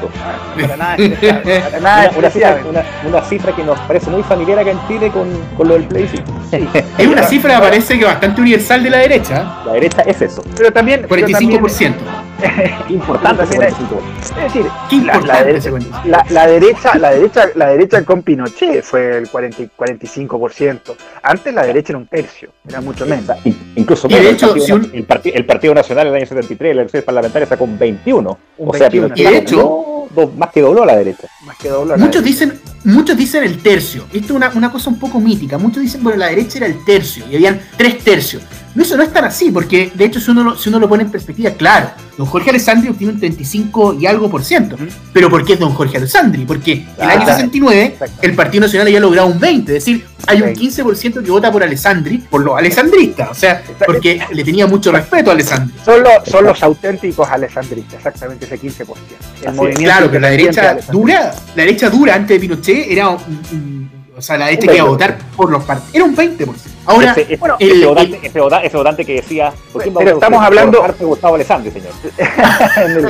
[0.61, 4.59] Para nada para nada Una, una cifra, una- una cifra que nos parece muy familiar
[4.59, 6.31] acá en Chile con, con lo del plebiscito.
[6.51, 6.67] Sí.
[6.97, 9.61] Es una cifra, parece que bastante universal de la derecha.
[9.65, 11.05] La derecha es eso, Pero también.
[11.15, 11.93] Pero 45%.
[12.89, 13.89] importante ese También hay- 45%.
[14.29, 16.05] también- es decir, Qué la, la derecha, ese 45%.
[16.05, 20.79] la, la derecha, la derecha, la derecha con Pinochet fue el 40 y 45%.
[21.23, 23.25] Antes la derecha era un tercio, era mucho menos.
[23.45, 26.07] In- Incluso Y de menos, hecho, el, si partido, un- el, parti- el Partido Nacional
[26.07, 28.37] en el año 73, las elecciones parlamentarias sacó un 21.
[28.57, 29.13] Un o sea, 21.
[29.13, 29.95] Pinochet Y de hecho- dobló-
[30.27, 31.27] do- más que dobló a la derecha.
[31.45, 31.97] Más que doble.
[31.97, 34.03] Muchos dicen, muchos dicen el tercio.
[34.13, 35.57] Esto es una, una cosa un poco mítica.
[35.57, 38.43] Muchos dicen, bueno, la derecha era el tercio y habían tres tercios.
[38.75, 40.89] No, eso no es tan así, porque de hecho si uno, lo, si uno lo
[40.89, 44.75] pone en perspectiva, claro, don Jorge Alessandri obtiene un 35 y algo por ciento.
[45.13, 46.43] Pero ¿por qué es don Jorge Alessandri?
[46.45, 47.35] Porque el Ah, año claro.
[47.39, 48.15] 69 Exacto.
[48.21, 50.55] el Partido Nacional había logrado un 20, es decir, hay un Ok.
[50.57, 55.29] 15% que vota por Alessandri, por los alessandristas, o sea, porque le tenía mucho respeto
[55.29, 55.73] a Alessandri.
[55.85, 58.95] Son los, son los auténticos alessandristas, exactamente ese 15%.
[59.43, 63.19] El movimiento Claro, pero la derecha dura, la derecha dura antes de Pinochet era un,
[63.51, 63.84] un-
[64.17, 64.87] o sea, la Un que iba a 20%.
[64.87, 65.95] votar por los partidos.
[65.95, 66.55] Era un 20%.
[66.85, 69.93] Ahora, ese, ese- bueno, ese el- votante, ese, vota- ese votante que decía, ¿por quién
[69.95, 71.91] Pero estamos hablando- de Gustavo Alessandri, señor.
[72.77, 73.05] en, el-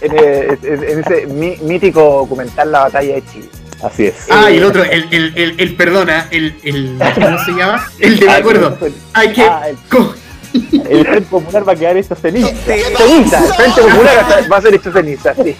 [0.00, 3.48] en el- en- en ese mí- mítico documental La Batalla de Chile.
[3.82, 4.14] Así es.
[4.30, 7.86] ah, y eh, el otro, el, el, el, el- perdona, el, el, ¿cómo se llama?
[7.98, 8.78] El de me Ah, acuerdo.
[9.12, 10.14] Hay que, Ah, co-
[10.54, 12.48] el Frente Popular va a quedar hecho ceniza.
[12.64, 15.56] Ceniza, el Frente Popular va a ser hecho ceniza, sí.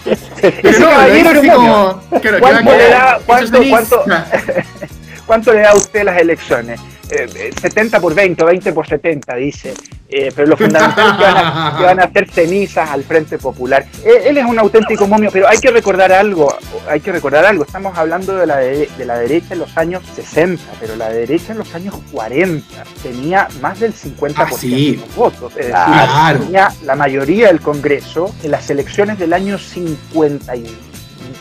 [0.63, 3.69] Ese no, caballero como, claro, que va a ¿Cuánto le quedar da- hecho cuánto- ceniza.
[3.69, 4.03] cuánto-
[5.25, 6.79] ¿Cuánto le da a usted las elecciones?
[7.11, 9.73] Eh, 70 por 20 o 20 por 70, dice.
[10.07, 13.37] Eh, pero lo fundamental es que van, a, que van a hacer cenizas al Frente
[13.39, 13.85] Popular.
[14.05, 16.55] Eh, él es un auténtico momio, pero hay que recordar algo,
[16.87, 17.63] hay que recordar algo.
[17.65, 21.53] Estamos hablando de la, de, de la derecha en los años 60, pero la derecha
[21.53, 22.63] en los años 40
[23.01, 24.91] tenía más del 50% Ah, sí.
[24.91, 25.51] de los votos.
[25.53, 26.39] Es decir, Claro.
[26.39, 30.77] tenía la mayoría del Congreso en las elecciones del año 50 y-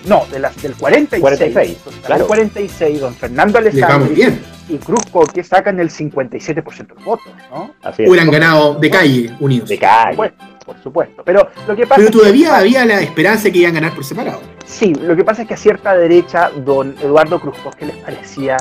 [0.07, 1.21] no, de las, del 46.
[1.21, 2.27] 46, Del claro.
[2.27, 4.39] 46, don Fernando Alessandri
[4.69, 7.75] y Cruz Coque sacan el 57% de los votos, ¿no?
[7.83, 8.09] Así es.
[8.09, 9.69] Hubieran ganado de calle unidos.
[9.69, 10.13] De Por calle.
[10.13, 11.23] supuesto, por supuesto.
[11.25, 13.81] Pero lo que pasa Pero es que- todavía había la esperanza de que iban a
[13.81, 14.41] ganar por separado.
[14.65, 18.57] Sí, lo que pasa es que a cierta derecha, don Eduardo Cruz Coque les parecía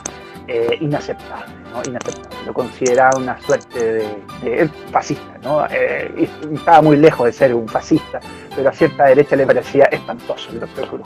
[0.50, 1.82] eh, inaceptable, ¿no?
[1.86, 2.38] Inaceptable.
[2.46, 4.08] Lo consideraba una suerte de,
[4.44, 5.66] de- fascista, ¿no?
[5.72, 8.20] Eh, y estaba muy lejos de ser un fascista,
[8.56, 11.02] pero a cierta derecha le parecía espantoso el doctor Cruz.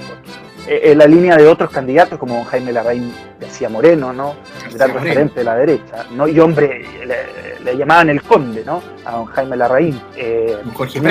[0.68, 4.36] Eh, en la línea de otros candidatos como don Jaime Larraín García Moreno, ¿no?
[4.74, 6.28] gran referente de la derecha, ¿no?
[6.28, 8.82] Y hombre, le, le llamaban el conde, ¿no?
[9.06, 10.00] A don Jaime Larraín.
[10.18, 10.58] Eh,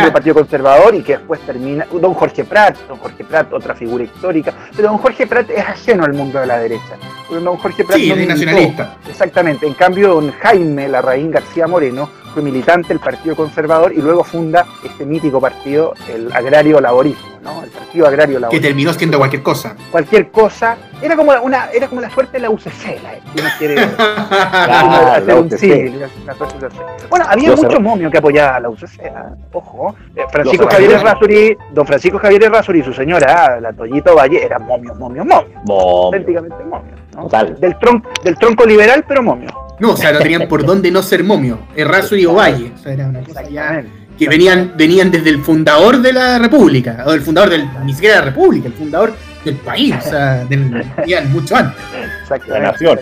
[0.05, 0.13] del.
[0.13, 1.87] Partido Conservador y que después termina.
[1.91, 4.53] Don Jorge Prat, don Jorge Prat, otra figura histórica.
[4.77, 6.97] Pero don Jorge Prat es ajeno al mundo de la derecha.
[7.31, 8.35] Don Jorge Prat Sí, no militó.
[8.35, 8.97] nacionalista.
[9.09, 9.46] Exactamente.
[9.47, 14.67] En cambio, don Jaime Larraín García Moreno fue militante del Partido Conservador y luego funda
[14.85, 17.63] este mítico partido, el Agrario Laborismo, ¿no?
[17.63, 18.67] El Partido Agrario Que Laborista.
[18.69, 19.75] terminó siendo cualquier cosa.
[19.91, 20.77] Cualquier cosa.
[21.01, 25.27] Era como una, era como la suerte de la UCC, la, si uno quiere hacer
[25.27, 25.59] la un UCC.
[25.59, 27.09] símil, una suerte de UCC.
[27.09, 29.95] Bueno, había Los muchos momios que apoyaban a la UCC, ah, ojo.
[30.15, 30.91] Eh, Francisco Los Javier.
[30.93, 35.55] Errázuri, don Francisco Javier Errázuri y su señora, la Toyito Valle, eran momios, momios, momios.
[35.65, 36.05] Momio.
[36.07, 36.99] Auténticamente momios.
[37.17, 37.23] ¿No?
[37.23, 37.59] Total.
[37.59, 39.53] Del, tronco, del tronco liberal, pero momios.
[39.79, 41.59] No, o sea, no tenían por dónde no ser momio.
[41.75, 42.73] Errázuriz o Valle.
[42.75, 43.91] O sea, era una cosa ya Exactamente.
[44.17, 48.15] que venían, venían desde el fundador de la República, o del fundador del, ni siquiera
[48.17, 49.13] de la República, el fundador
[49.45, 51.81] del país, o sea, del, venían mucho antes.
[52.23, 52.61] Exactamente.
[52.67, 53.01] La nación.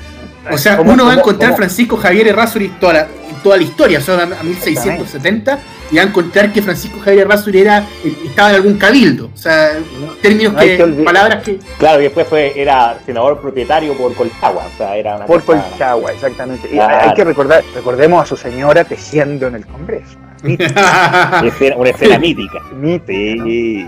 [0.51, 1.57] O sea, ¿Cómo- uno va a encontrar cómo?
[1.59, 3.07] Francisco Javier Errázuriz toda la,
[3.45, 5.59] toda la historia, o sea, a 1670,
[5.92, 7.86] y va a encontrar que Francisco Javier Errázuriz era,
[8.24, 9.72] estaba en algún cabildo, o sea,
[10.20, 14.64] términos no que, que palabras que, Claro, y después fue, era senador propietario por Colchagua.
[14.74, 16.66] O sea, era una Por cosa- Colchagua, exactamente.
[16.68, 17.09] Y Claro.
[17.11, 20.16] hay que recordar, recordemos a su señora tejiendo en el Congreso.
[20.42, 22.61] Escena- una escena mítica.
[22.74, 23.86] Mítica, Sí.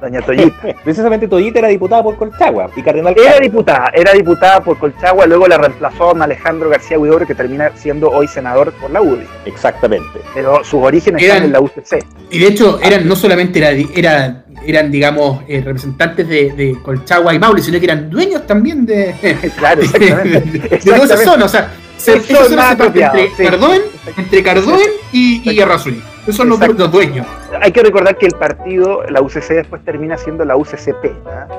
[0.00, 0.56] Doña Toyita.
[0.84, 5.46] Precisamente Toyita era diputada por Colchagua y Cardenal Era diputada, era diputada por Colchagua, luego
[5.46, 9.26] la reemplazó don Alejandro García Huidobro, que termina siendo hoy senador por la UDI.
[9.46, 10.20] Exactamente.
[10.34, 12.04] Pero sus orígenes Eran- están en la UCC.
[12.30, 17.32] y de hecho eran no solamente era, era- eran, digamos, eh, representantes de, de Colchagua
[17.34, 19.14] y Maule, sino que eran dueños también de,
[19.56, 20.58] Claro, de, exactamente.
[20.58, 21.24] de toda esa Exactamente.
[21.24, 23.42] zona, o sea, se, esa zona parte entre sí.
[23.44, 23.82] Cardoen,
[24.16, 26.02] entre Cardoen y, y Errázuriz.
[26.30, 26.82] Son los, Exacto.
[26.84, 27.26] los dueños.
[27.60, 31.06] Hay que recordar que el partido, la UCC, después termina siendo la UCCP,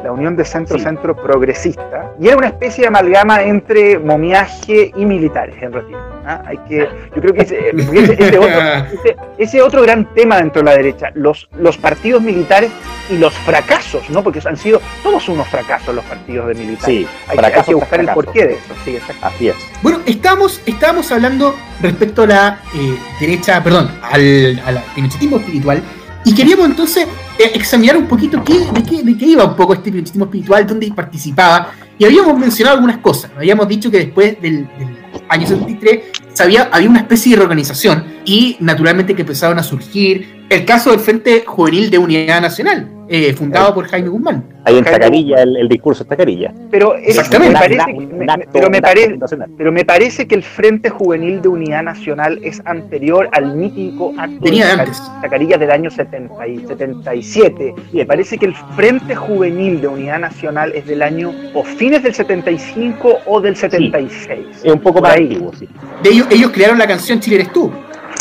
[0.03, 0.83] la Unión de Centro Sí.
[0.83, 5.99] Centro Progresista, y era una especie de amalgama entre momiaje y militares en retiro.
[6.25, 6.41] ¿Ah?
[6.45, 8.59] Hay que, yo creo que ese, ese- ese otro,
[8.93, 12.71] ese, ese otro gran tema dentro de la derecha, los, los partidos militares
[13.09, 14.23] y los fracasos, ¿no?
[14.23, 16.85] Porque han sido todos unos fracasos los partidos de militares.
[16.85, 18.73] Sí, hay, que- hay que buscar el porqué de eso.
[18.85, 18.97] Sí.
[19.21, 19.55] Así es.
[19.81, 25.81] Bueno, estábamos, estábamos hablando respecto a la eh, derecha, perdón, al, al pinochetismo espiritual,
[26.23, 27.07] y queríamos entonces
[27.39, 30.67] eh, examinar un poquito qué, de, qué, de qué iba un poco este pinochetismo espiritual,
[30.67, 33.31] dónde participaba, y habíamos mencionado algunas cosas.
[33.35, 34.97] Habíamos dicho que después del, del
[35.31, 35.99] año 73
[36.33, 40.91] se había, había una especie de reorganización, y naturalmente que empezaron a surgir el caso
[40.91, 44.45] del Frente Juvenil de Unidad Nacional, eh, fundado por Jaime Guzmán.
[44.63, 46.53] Ahí en Tacarilla, el, el discurso de Tacarilla.
[46.69, 49.49] Pero, me parece, que- un me- acto- pero me un acto parece, fundacional.
[49.57, 54.37] Pero me parece que el Frente Juvenil de Unidad Nacional es anterior al mítico acto
[54.41, 55.01] Venía de antes.
[55.21, 57.73] Tacarillas del año 70 y 77.
[57.91, 62.03] Y me parece que el Frente Juvenil de Unidad Nacional es del año o fines
[62.03, 64.45] del 75 o del 76.
[64.63, 65.20] Es un poco más ahí.
[65.21, 65.67] Antiguo, sí.
[66.03, 67.71] De ellos, ellos crearon la canción Chile eres tú.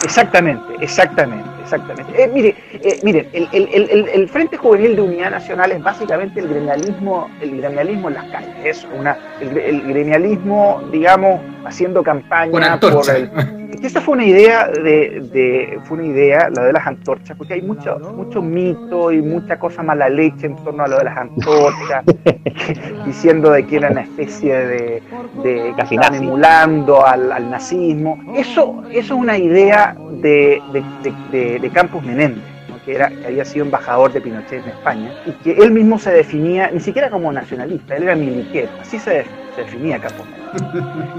[0.03, 2.23] Exactamente, exactamente, exactamente.
[2.23, 5.83] Eh, mire, eh, miren, el, el- el- el- el Frente Juvenil de Unidad Nacional es
[5.83, 8.55] básicamente el gremialismo, el gremialismo en las calles.
[8.65, 12.51] Es una, el, gre- el gremialismo, digamos, haciendo campaña
[12.81, 13.31] por el,
[13.81, 17.55] que esa fue una idea de, de- fue una idea la de las antorchas porque
[17.55, 21.17] hay mucho mucho mito y mucha cosa mala leche en torno a lo de las
[21.17, 22.05] antorchas
[23.07, 25.03] diciendo de que era una especie de,
[25.43, 26.17] de que Casi nazi.
[26.17, 30.61] emulando al, al nazismo eso eso es una idea de,
[31.31, 32.45] de, de- Campos Menéndez
[32.85, 36.71] que, era, había sido embajador de Pinochet en España y que él mismo se definía
[36.71, 39.25] ni siquiera como nacionalista él era miliquero así se,
[39.57, 40.41] definía Campos Menéndez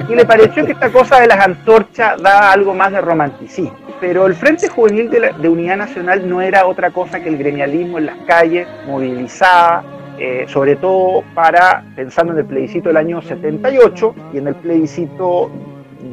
[0.09, 3.75] y le pareció que esta cosa de las antorchas da algo más de romanticismo.
[3.99, 8.07] Pero el Frente Juvenil de, Unidad Nacional no era otra cosa que el gremialismo en
[8.07, 9.83] las calles, movilizaba,
[10.17, 15.51] eh, sobre todo para, pensando en el plebiscito del año 78 y en el plebiscito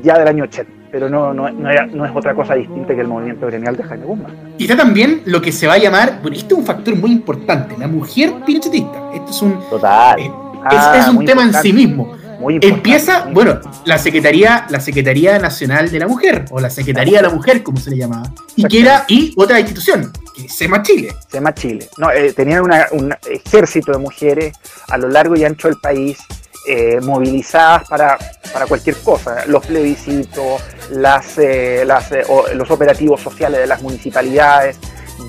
[0.03, 3.01] ya del año 80, pero no, no, no, era- no es otra cosa distinta que
[3.01, 4.33] el movimiento gremial de Jaime Guzmán.
[4.59, 7.13] Y está también lo que se va a llamar, bueno, este es un factor muy
[7.13, 9.11] importante, la mujer pinochetista.
[9.15, 10.19] Esto es un, Total.
[10.21, 10.31] eh,
[10.65, 12.13] Ah, es, es un tema en sí mismo.
[12.41, 17.17] Muy Empieza, muy bueno, la Secretaría, la Secretaría Nacional de la Mujer, o la Secretaría
[17.19, 20.57] de la Mujer, como se le llamaba, y que era, y otra institución, que es
[20.57, 21.09] SEMA Chile.
[21.29, 21.89] se llama Chile.
[21.97, 24.53] No, eh, tenían una- un ejército de mujeres
[24.89, 26.19] a lo largo y ancho del país,
[26.67, 28.19] eh, movilizadas para,
[28.53, 33.83] para cualquier cosa, los plebiscitos, las, eh, las, eh, o- los operativos sociales de las
[33.83, 34.77] municipalidades,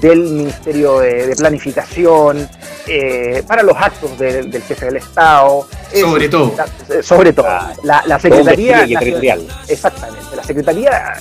[0.02, 2.48] del Ministerio de, de Planificación,
[2.88, 5.68] eh, para los actos de- del jefe del Estado.
[5.94, 6.54] Sobre todo.
[6.56, 7.48] la- sobre todo.
[7.50, 9.48] Ah, La, la Todo un Secretaría Nacional- territorial.
[9.68, 10.36] Exactamente.
[10.36, 11.14] La Secretaría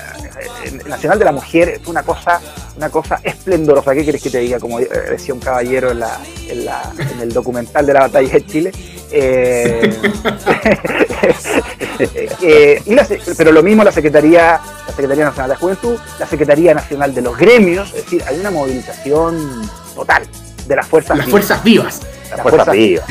[0.87, 2.41] Nacional de la Mujer es una cosa,
[2.77, 3.95] una cosa esplendorosa.
[3.95, 4.59] ¿Qué quieres que te diga?
[4.61, 8.47] Como decía un caballero en, la, en, la- en el documental de la batalla de
[8.47, 8.73] Chile.
[9.11, 9.91] Eh,
[12.43, 15.99] eh, y la se- pero lo mismo la Secretaría, la Secretaría Nacional de la Juventud,
[16.19, 20.25] la Secretaría Nacional de los Gremios, es decir, hay una movilización total
[20.67, 21.31] de las fuerzas Las vivas.
[21.47, 22.01] fuerzas vivas.
[22.31, 23.05] Las fuerzas vivas.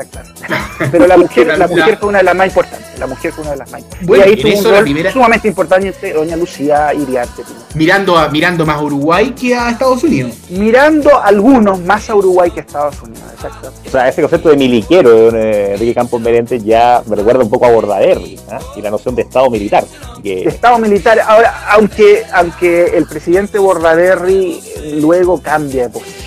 [0.00, 0.88] Exactamente, exactamente.
[0.90, 2.98] Pero la mujer, la mujer fue una de las más importantes.
[2.98, 4.08] La mujer fue una de las más importantes.
[4.08, 7.42] Bueno, y ahí tuvo eso un la rol primera- sumamente importante doña Lucía Iriarte.
[7.74, 10.34] Mirando a, mirando más a Uruguay que a Estados Unidos.
[10.50, 13.22] Mirando a algunos más a Uruguay que a Estados Unidos.
[13.34, 13.72] Exacto.
[13.86, 17.50] O sea, ese concepto de miliquero de eh, Enrique Campos Merentes ya me recuerda un
[17.50, 18.58] poco a Bordaberry ¿ah?
[18.76, 19.84] y la noción de Estado militar.
[20.16, 21.20] de Que, Estado militar.
[21.26, 24.60] Ahora, aunque, aunque el presidente Bordaberry
[25.00, 26.19] luego cambia de posición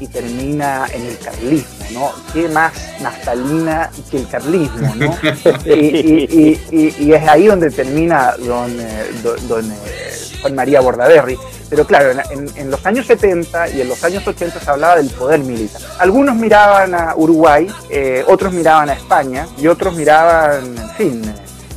[0.00, 2.12] y termina en el carlismo, ¿no?
[2.32, 5.16] ¿Qué más naftalina que el carlismo, ¿no?
[5.64, 10.54] y, y- y- y- y es ahí donde termina don, eh, don, don, eh, Juan
[10.54, 11.38] María Bordaberry.
[11.70, 15.40] Pero claro, en, los años 70 y en los años 80 se hablaba del poder
[15.40, 15.80] militar.
[15.98, 21.34] Algunos miraban a Uruguay, eh, otros miraban a España y otros miraban, en fin,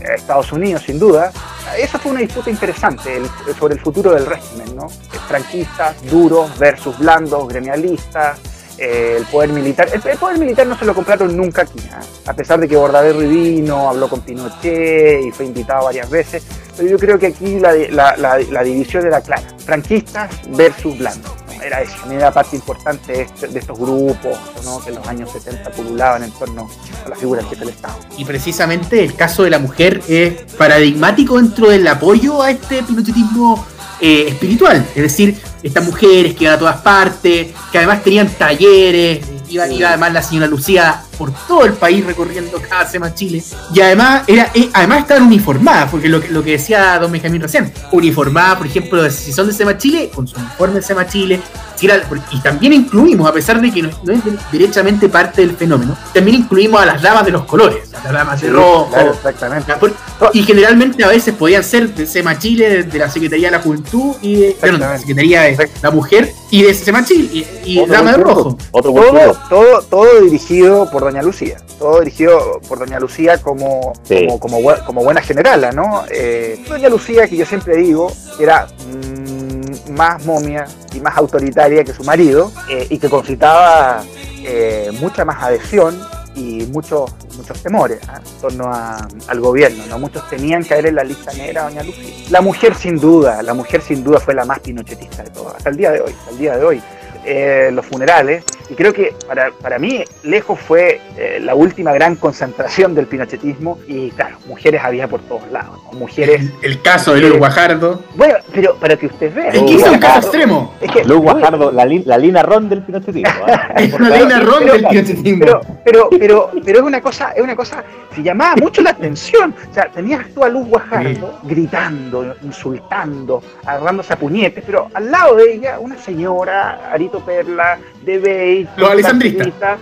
[0.08, 1.32] a Estados Unidos sin duda.
[1.78, 3.22] Esa fue una disputa interesante
[3.58, 4.90] sobre el futuro del régimen, ¿no?
[5.28, 8.40] Franquistas, duros versus blandos, gremialistas,
[8.78, 9.90] eh, el poder militar.
[9.92, 12.00] El, poder militar no se lo compraron nunca aquí, ¿ah?
[12.28, 16.46] a pesar de que Bordaberry vino, habló con Pinochet y fue invitado varias veces,
[16.80, 21.30] pero yo creo que aquí la, la- la- la división era clara, franquistas versus blandos.
[21.46, 21.62] ¿no?
[21.62, 24.82] Era eso, era parte importante de, este- de estos grupos ¿no?
[24.82, 26.70] que en los años 70 pululaban en torno
[27.06, 27.96] a la figura del jefe del Estado.
[28.18, 33.66] Y precisamente el caso de la mujer es paradigmático dentro del apoyo a este pinochetismo
[34.00, 34.86] eh, espiritual.
[34.96, 39.20] Es decir, estas mujeres que iban a todas partes, que además tenían talleres,
[39.50, 43.44] iba, iba además la señora Lucía por todo el país recorriendo cada semana Chile.
[43.76, 47.42] Y además, era, eh, además estaban uniformadas, porque lo, que- lo que decía don Benjamín
[47.42, 51.42] recién, uniformadas, por ejemplo, si son de Sema Chile, con su uniforme de Sema Chile,
[51.76, 52.02] si era-
[52.32, 54.20] y también incluimos, a pesar de que no, no es
[54.52, 58.42] derechamente parte del fenómeno, también incluimos a las damas de los colores, a las damas
[58.42, 59.74] de rojo, Claro, exactamente.
[59.76, 59.94] por-
[60.34, 63.64] Y generalmente a veces podían ser de SEMA Chile, de, de la Secretaría de la
[63.64, 64.98] Juventud y de, la.
[64.98, 68.58] Secretaría de la Mujer y de SEMA Chile y, y Dama de Rojo.
[68.72, 74.26] Otro todo, todo, todo dirigido por Doña Lucía, todo dirigido por Doña Lucía como, Sí.
[74.28, 76.04] como, como, bue- como buena generala, ¿no?
[76.12, 81.94] Eh, Doña Lucía, que yo siempre digo, era mm, más momia y más autoritaria que
[81.94, 84.04] su marido eh, y que concitaba
[84.44, 86.00] eh, mucha más adhesión
[86.36, 88.20] y muchos muchos temores ¿ah?
[88.24, 89.98] en torno a- al gobierno, ¿no?
[90.00, 92.14] Muchos temían caer en la lista negra Doña Lucía.
[92.30, 95.70] La mujer sin duda, la mujer sin duda fue la más pinochetista de todas, hasta
[95.70, 96.82] el día de hoy, hasta el día de hoy.
[97.26, 102.16] Eh, los funerales, y creo que para, para mí lejos fue eh, la última gran
[102.16, 106.00] concentración del pinochetismo, y claro, mujeres había por todos lados, ¿no?
[106.00, 106.42] mujeres...
[106.62, 108.04] El, el caso de Luis Guajardo.
[108.16, 109.50] Bueno, pero para que usted vea...
[109.50, 110.20] Es que es un caso Guajardo.
[110.20, 110.76] extremo.
[110.82, 113.30] Es que- Luis Guajardo, la, li- la Lina Ron del pinochetismo.
[113.48, 113.74] ¿ah?
[113.78, 115.40] Es una reina ron pero- del pinochetismo.
[115.46, 117.84] pero, pero, pero, pero es una cosa, es una cosa,
[118.16, 119.54] se llamaba mucho la atención.
[119.70, 125.36] O sea, tenías tú a Luz Guajardo gritando, insultando, agarrándose a puñetes, pero al lado
[125.36, 129.80] de ella, una señora, Arito Perla, de Los alessandristas.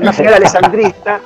[0.00, 1.20] una señora alessandrista,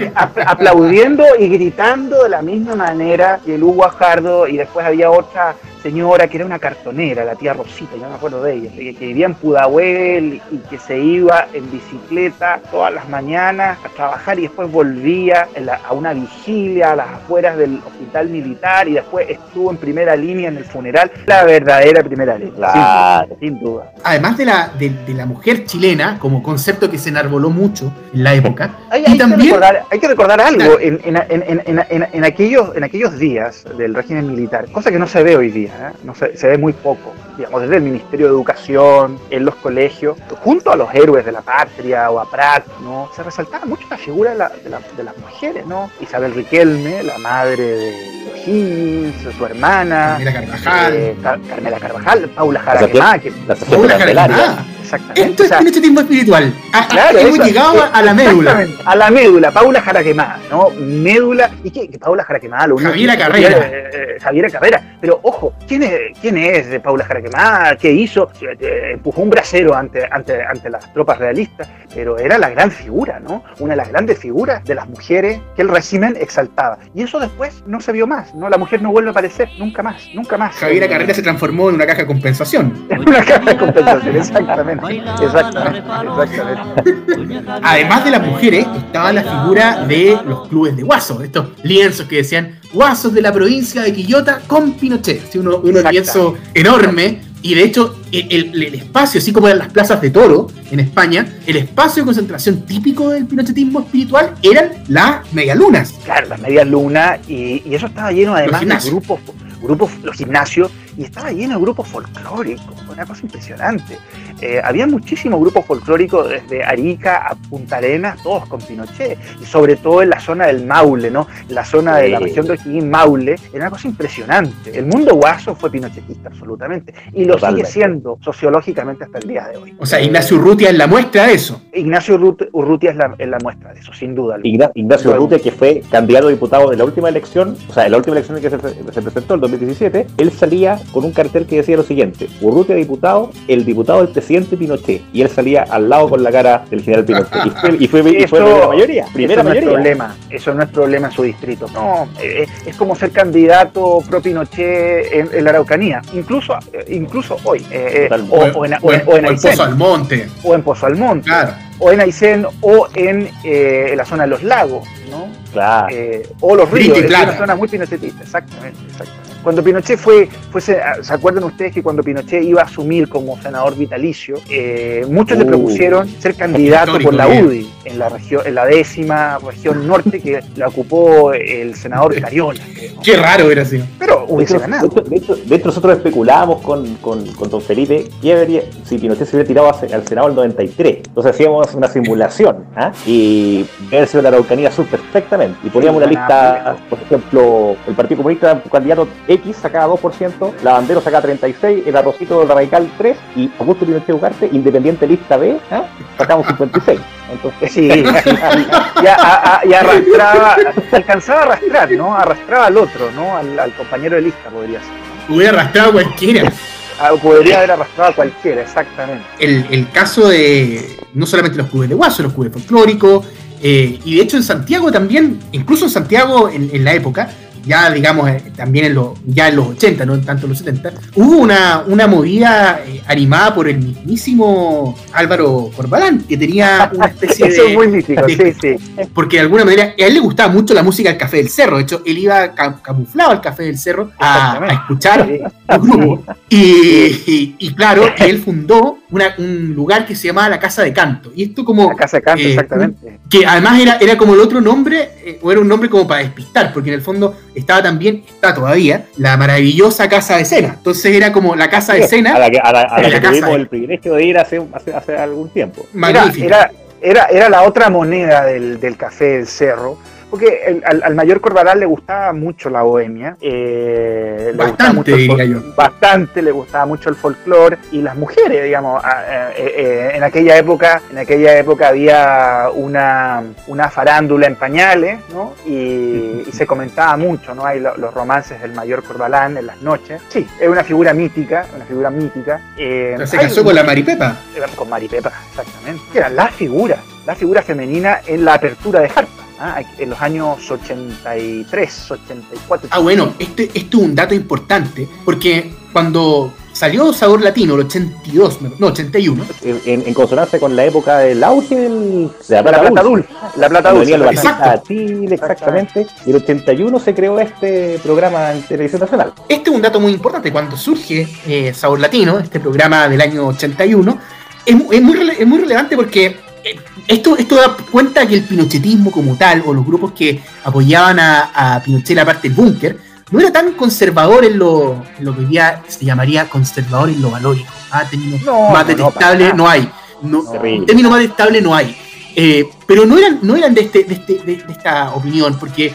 [0.00, 5.10] eh, apl- aplaudiendo y gritando de la misma manera que Luz Guajardo, y después había
[5.10, 8.94] otra señora que era una cartonera, la tía Rosita, yo me acuerdo de ella, que,
[8.96, 14.38] que vivía en Pudahuel y que se iba en bicicleta todas las mañanas a trabajar
[14.40, 19.30] y después volvía la- a una vigilia a las afueras del hospital militar y después
[19.30, 23.36] estuvo en primera línea en el funeral, la verdadera primera línea, sin Claro.
[23.38, 23.92] sin duda.
[24.02, 25.87] Además de la, de, de la mujer chilena,
[26.18, 29.82] como concepto que se enarboló mucho en la época, Hay, y hay que también recordar,
[29.90, 30.80] hay que recordar algo Claro.
[30.80, 34.90] en, en- en- en- en- en- en aquellos, en aquellos días del régimen militar, cosa
[34.90, 35.96] que no se ve hoy día, ¿eh?
[36.04, 40.18] no se, se ve muy poco, digamos, desde el Ministerio de Educación, en los colegios,
[40.42, 43.08] junto a los héroes de la patria o a Prat, ¿no?
[43.16, 45.90] se resaltaba mucho la figura de, la- de la- de las mujeres, ¿no?
[46.00, 50.92] Isabel Riquelme, la madre de Higgins, su hermana, Carmela Carvajal.
[50.94, 53.98] eh, Car- Carmela Carvajal, Paula La Jaraquemá, que La Paula.
[53.98, 54.66] Carvajal.
[54.82, 55.22] exactamente.
[55.22, 56.54] Esto o es sea, pinochetismo espiritual.
[56.72, 58.66] A- a- Claro, hemos eso- llegado a la médula.
[58.84, 60.70] A la médula, Paula Jaraquemá, ¿no?
[60.70, 61.50] Médula.
[61.62, 61.88] ¿Y qué?
[61.88, 63.58] Que Paula Jaraquemá, lo único Javiera Carrera.
[63.58, 64.77] eh, eh, Javiera Carrera.
[65.00, 67.76] Pero ojo, ¿quién es, quién es de Paula Jaraquemá?
[67.76, 68.30] ¿Qué hizo?
[68.40, 73.20] Eh, Empujó un brasero ante, ante, ante las tropas realistas, pero era la gran figura,
[73.20, 73.44] ¿no?
[73.60, 76.78] Una de las grandes figuras de las mujeres que el régimen exaltaba.
[76.94, 78.48] Y eso después no se vio más, ¿no?
[78.48, 80.56] La mujer no vuelve a aparecer, nunca más, nunca más.
[80.56, 82.86] Javiera Carrera se transformó en una caja de compensación.
[82.90, 85.02] En una caja de compensación, exactamente.
[85.22, 85.78] Exactamente.
[85.78, 87.60] exactamente.
[87.62, 92.16] Además de las mujeres, estaba la figura de los clubes de guasos, estos lienzos que
[92.16, 95.30] decían guasos de la provincia de Quillota con Pinochet.
[95.32, 95.90] Sí, uno, Exacto.
[95.90, 97.20] lienzo enorme.
[97.40, 100.80] Y de hecho, el, el- el espacio, así como eran las plazas de toro en
[100.80, 105.92] España, el espacio de concentración típico del pinochetismo espiritual eran las medialunas.
[106.04, 109.20] Claro, las medias lunas, y, y eso estaba lleno además de grupos,
[109.62, 113.96] grupos, los gimnasios, y estaba lleno de grupos folclóricos, una cosa impresionante.
[114.40, 119.76] Eh, había muchísimos grupos folclóricos desde Arica a Punta Arenas, todos con Pinochet, y sobre
[119.76, 121.26] todo en la zona del Maule, ¿no?
[121.48, 124.76] La zona de la región de O'Higgins, Maule, era una cosa impresionante.
[124.78, 127.68] El mundo guaso fue pinochetista, absolutamente, y lo Totalmente.
[127.70, 129.76] sigue siendo sociológicamente hasta el día de hoy.
[129.78, 131.62] O sea, Ignacio Urrutia es la muestra de eso.
[131.72, 134.34] Ignacio Urrut- Urrutia es la, es la muestra de eso, sin duda.
[134.36, 134.48] alguna.
[134.52, 135.10] Igna- Ignacio.
[135.12, 138.16] Urrutia, que fue candidato a diputado en la última elección, o sea, en la última
[138.16, 138.58] elección en que se,
[138.92, 143.30] se presentó, el 2017, él salía con un cartel que decía lo siguiente: Urrutia diputado,
[143.46, 145.02] el diputado del presidente Pinochet.
[145.12, 147.44] Y él salía al lado con la cara del general Pinochet.
[147.44, 149.04] Y fue, y fue, y fue Eso- primera mayoría.
[149.12, 149.70] Primera eso no es mayoría.
[149.74, 151.66] problema, eso no es problema en su distrito.
[151.74, 157.36] No, eh, es como ser candidato pro Pinochet en, en la Araucanía, incluso, eh, incluso
[157.44, 160.28] hoy, eh, o, en, o, o en- o en o en Aysén, Pozo Almonte.
[160.42, 161.52] o en Pozo Almonte, Claro.
[161.78, 165.26] o en Aysén, o en, eh, en la zona de los lagos, ¿no?
[165.52, 165.88] Claro.
[165.90, 169.27] Eh, o los ríos, es una zona muy pinochetista, exactamente, exactamente.
[169.42, 173.40] Cuando Pinochet fue, fue se, ¿se acuerdan ustedes que cuando Pinochet iba a asumir como
[173.40, 175.48] senador vitalicio, eh, muchos le Uh.
[175.48, 177.46] propusieron ser candidato por la bien.
[177.46, 182.60] UDI en la región, en la décima región norte que la ocupó el senador Cariola,
[182.74, 182.92] creo.
[183.02, 183.84] Qué raro hubiera sido.
[183.98, 184.88] Pero De hecho, ganado.
[184.88, 188.62] de hecho- de hecho- de hecho, nosotros especulábamos con, con, con don Felipe qué debería,
[188.84, 190.96] si Pinochet se hubiera tirado al Senado el 93.
[191.06, 192.92] Entonces hacíamos una simulación ¿ah?
[193.06, 195.58] y ver si la Araucanía Sur perfectamente.
[195.64, 200.72] Y poníamos Sí, una lista, por ejemplo, el Partido Comunista, candidato X sacaba 2%, la
[200.74, 205.58] Bandera sacaba 36%, el Arrocito del Radical 3% y Augusto Pinochet Ugarte, Independiente Lista B,
[205.70, 205.84] ¿ah?
[206.18, 206.98] sacamos 56%.
[207.30, 208.02] Entonces, Sí, sí.
[209.02, 210.56] Y, a- y arrastraba,
[210.92, 212.14] alcanzaba a arrastrar, ¿no?
[212.16, 213.36] Arrastraba al otro, ¿no?
[213.36, 214.90] Al, al compañero lista, podría ser.
[215.28, 216.52] Hubiera arrastrado a cualquiera.
[217.00, 219.24] Ah, Podría haber arrastrado a cualquiera, exactamente.
[219.38, 223.24] el, el caso de no solamente los clubes de guaso, los clubes folclóricos,
[223.62, 227.30] eh, y de hecho en Santiago también, incluso en Santiago en, en la época,
[227.68, 230.92] ya digamos eh, también en los, ya en los 80, no tanto en los 70,
[231.14, 237.46] hubo una, una movida eh, animada por el mismísimo Álvaro Corbalán, que tenía una especie
[237.48, 237.68] Eso de...
[237.70, 239.04] es muy mítico, de- sí, sí.
[239.14, 241.76] Porque de alguna manera a él le gustaba mucho la música del Café del Cerro.
[241.76, 246.18] De hecho, él iba cam- camuflado al Café del Cerro a, escuchar Sí.
[246.50, 251.32] y- y claro, él fundó una- un lugar que se llamaba la Casa de Canto.
[251.34, 253.18] Y esto como La casa de canto, eh, exactamente.
[253.30, 256.20] que además era, era como el otro nombre, eh, o era un nombre como para
[256.22, 260.74] despistar, porque en el fondo estaba también, está todavía, la maravillosa Casa de Cena.
[260.76, 263.12] Entonces era como la Casa de a Cena la que, a la- a la en
[263.12, 265.86] la que tuvimos de- el privilegio de ir hace, hace, hace algún tiempo.
[265.92, 266.46] Era, magnífica.
[266.46, 269.98] era, era, era la otra moneda del, del café del cerro.
[270.30, 273.36] Porque el- al, al mayor Corbalán le gustaba mucho la bohemia.
[273.40, 275.72] eh, le gustaba Bastante, mucho el.
[275.76, 279.02] Bastante, le gustaba mucho el folclore y las mujeres, digamos.
[279.04, 285.18] a- eh, eh, en aquella época, en aquella época había una, una farándula en pañales,
[285.32, 285.54] ¿no?
[285.66, 287.64] Y, y se comentaba mucho, ¿no?
[287.64, 290.20] Hay lo- los romances del mayor Corbalán en las noches.
[290.28, 292.60] Sí, es una figura mítica, una figura mítica.
[292.76, 294.36] se hay- casó con la Maripepa.
[294.76, 296.02] con Maripepa, exactamente.
[296.12, 299.82] Que era la figura, la figura femenina en la apertura de Harpa, ¿ah?
[299.98, 302.88] en los años 83, 84.
[302.90, 308.58] Ah, bueno, este, esto es un dato importante, porque cuando salió Sabor Latino, el 82,
[308.78, 312.80] no, 81, En, en consonancia con la época del auge del, de la La plata,
[312.82, 313.28] plata dulce.
[313.28, 314.14] dulce, la plata dulce.
[314.14, 314.28] exacto.
[314.28, 316.06] artistas a Chile, exactamente.
[316.24, 319.32] Y el 81 se creó este programa en televisión nacional.
[319.48, 320.52] Este es un dato muy importante.
[320.52, 324.18] Cuando surge eh, Sabor Latino, este programa del año 81,
[324.64, 326.26] es, es muy, es muy relevante porque
[326.64, 326.76] eh,
[327.08, 331.74] esto, esto da cuenta que el pinochetismo como tal, o los grupos que apoyaban a,
[331.76, 332.98] a Pinochet la parte del búnker,
[333.30, 337.20] no era tan conservador en lo, en lo que hoy día se llamaría conservador en
[337.20, 337.72] lo valórico.
[337.90, 339.70] Ah, términos No, más no, no, detestable no, nada.
[339.72, 339.90] hay.
[340.22, 340.84] No, No.
[340.86, 341.96] Término más detestable no hay.
[342.36, 345.92] Eh, pero no eran, no eran de, este, de, este, de, de esta opinión, porque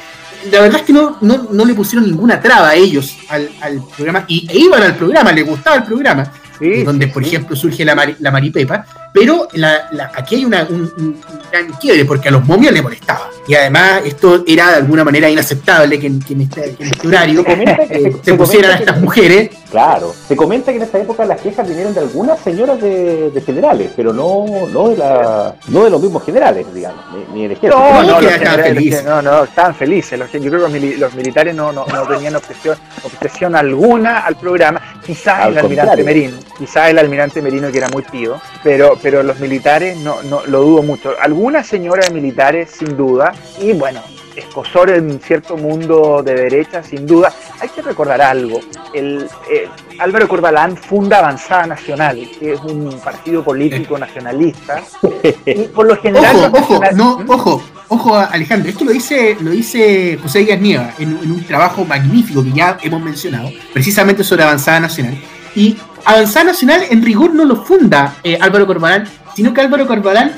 [0.51, 3.81] la verdad es que no, no, no le pusieron ninguna traba a ellos al, al
[3.95, 6.31] programa y e iban al programa, les gustaba el programa.
[6.63, 7.29] Sí, donde, sí, por sí.
[7.29, 11.71] ejemplo, surge la, mari- la maripepa, pero la- la- aquí hay una- un, un gran
[11.73, 13.29] quiebre porque a los momios les molestaba.
[13.47, 16.89] Y además, esto era de alguna manera inaceptable que en, que en este, que en
[16.91, 19.49] este horario Se comenta que- eh, se- se se pusieran a estas mujeres.
[19.69, 23.41] Claro, se comenta que en esa época las quejas vinieron de algunas señoras de, de
[23.41, 27.51] generales, pero no, no, de la, no de los mismos generales, digamos, ni, ni del
[27.53, 27.77] ejército.
[27.79, 29.03] No, no, no, los generales, felices.
[29.03, 30.17] no, no, estaban felices.
[30.19, 34.19] Los- yo creo que los, mili- los militares no, no, no tenían obsesión, obsesión alguna
[34.19, 34.79] al programa.
[35.05, 36.03] Quizás Al el almirante.
[36.03, 40.45] Merino, quizás el almirante Merino que era muy pido, pero, pero los militares no, no
[40.45, 41.13] lo dudo mucho.
[41.21, 44.01] Algunas señoras militares, sin duda, y bueno,
[44.35, 47.31] escosor en cierto mundo de derecha, sin duda.
[47.59, 48.59] Hay que recordar algo.
[48.93, 49.67] El, eh,
[49.99, 54.81] Álvaro Corbalán funda Avanzada Nacional, que es un partido político nacionalista.
[55.45, 56.35] Y por lo general.
[56.35, 57.29] Ojo, ojo, nacional- no, ¿Mm?
[57.29, 58.69] ojo, ojo, Alejandro.
[58.69, 62.77] Esto lo dice, lo dice José Díaz Nieva en, en un trabajo magnífico que ya
[62.81, 65.17] hemos mencionado, precisamente sobre Avanzada Nacional.
[65.55, 70.31] Y Avanzada Nacional, en rigor, no lo funda eh, Álvaro Corbalán, sino que Álvaro Corbalán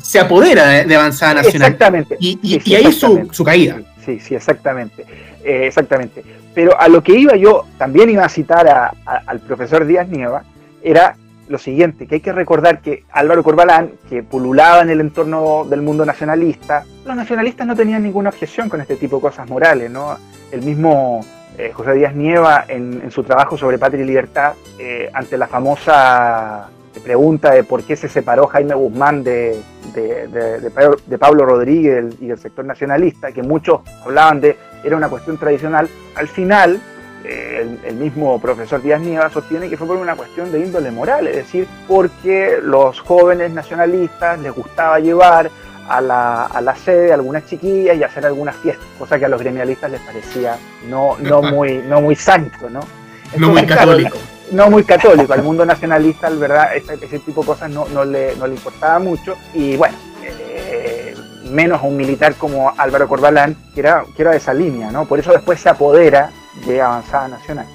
[0.00, 1.72] se apodera de, de Avanzada Nacional.
[1.72, 2.16] Exactamente.
[2.20, 3.34] Y, y- Sí, sí, y ahí su, exactamente.
[3.34, 3.76] su caída.
[4.04, 5.04] Sí, sí, exactamente.
[5.44, 6.24] Eh, exactamente.
[6.54, 10.08] Pero a lo que iba yo, también iba a citar a- a- al profesor Díaz
[10.08, 10.42] Nieva,
[10.82, 11.16] era
[11.48, 15.80] lo siguiente, que hay que recordar que Álvaro Corbalán, que pululaba en el entorno del
[15.80, 20.18] mundo nacionalista, los nacionalistas no tenían ninguna objeción con este tipo de cosas morales, ¿no?
[20.50, 21.24] El mismo
[21.58, 26.68] eh, José Díaz Nieva, en, su trabajo sobre Patria y Libertad, eh, ante la famosa
[27.02, 29.60] pregunta de por qué se separó Jaime Guzmán de,
[31.18, 36.28] Pablo- Rodríguez y del sector nacionalista, que muchos hablaban de era una cuestión tradicional, al
[36.28, 36.80] final
[37.24, 40.90] eh, el, el mismo profesor Díaz Nieva sostiene que fue por una cuestión de índole
[40.90, 45.50] moral, es decir, porque los jóvenes nacionalistas les gustaba llevar
[45.88, 49.40] a la, a la sede algunas chiquillas y hacer algunas fiestas, cosa que a los
[49.40, 50.56] gremialistas les parecía
[50.88, 52.80] no, no, muy, no muy santo, ¿no?
[53.36, 54.18] No muy claro, católico.
[54.52, 55.32] no muy católico.
[55.32, 58.54] Al mundo nacionalista, al verdad, ese, ese tipo de cosas no, no, le, no le
[58.54, 59.36] importaba mucho.
[59.52, 61.14] Y bueno, eh,
[61.44, 65.04] menos a un militar como Álvaro Corbalán, que era, que era de esa línea, ¿no?
[65.04, 66.30] Por eso después se apodera
[66.66, 67.66] de Avanzada Nacional.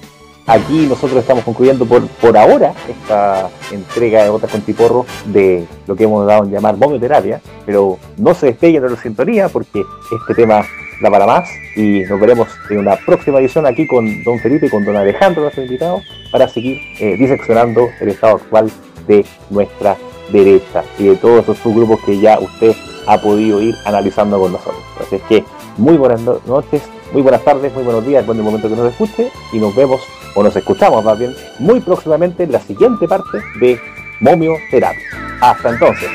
[0.46, 5.96] Aquí nosotros estamos concluyendo por, por ahora esta entrega de Botas con Tiporro de lo
[5.96, 9.82] que hemos dado en llamar momioterapia, pero no se despeguen de la sintonía porque
[10.20, 10.62] este tema
[11.00, 14.68] da para más y nos veremos en una próxima edición aquí con don Felipe y
[14.70, 18.70] con don Alejandro, nuestro invitado, para seguir eh, diseccionando el estado actual
[19.08, 19.96] de nuestra
[20.30, 22.74] derecha y de todos esos subgrupos que ya usted
[23.06, 24.82] ha podido ir analizando con nosotros.
[25.00, 25.42] Así es que
[25.78, 26.82] muy buenas no- noches,
[27.12, 30.00] muy buenas tardes, muy buenos días, del momento que nos escuche y nos vemos
[30.34, 33.80] o nos escuchamos más bien muy próximamente en la siguiente parte de
[34.20, 35.02] Momio Terapia.
[35.40, 36.10] Hasta entonces.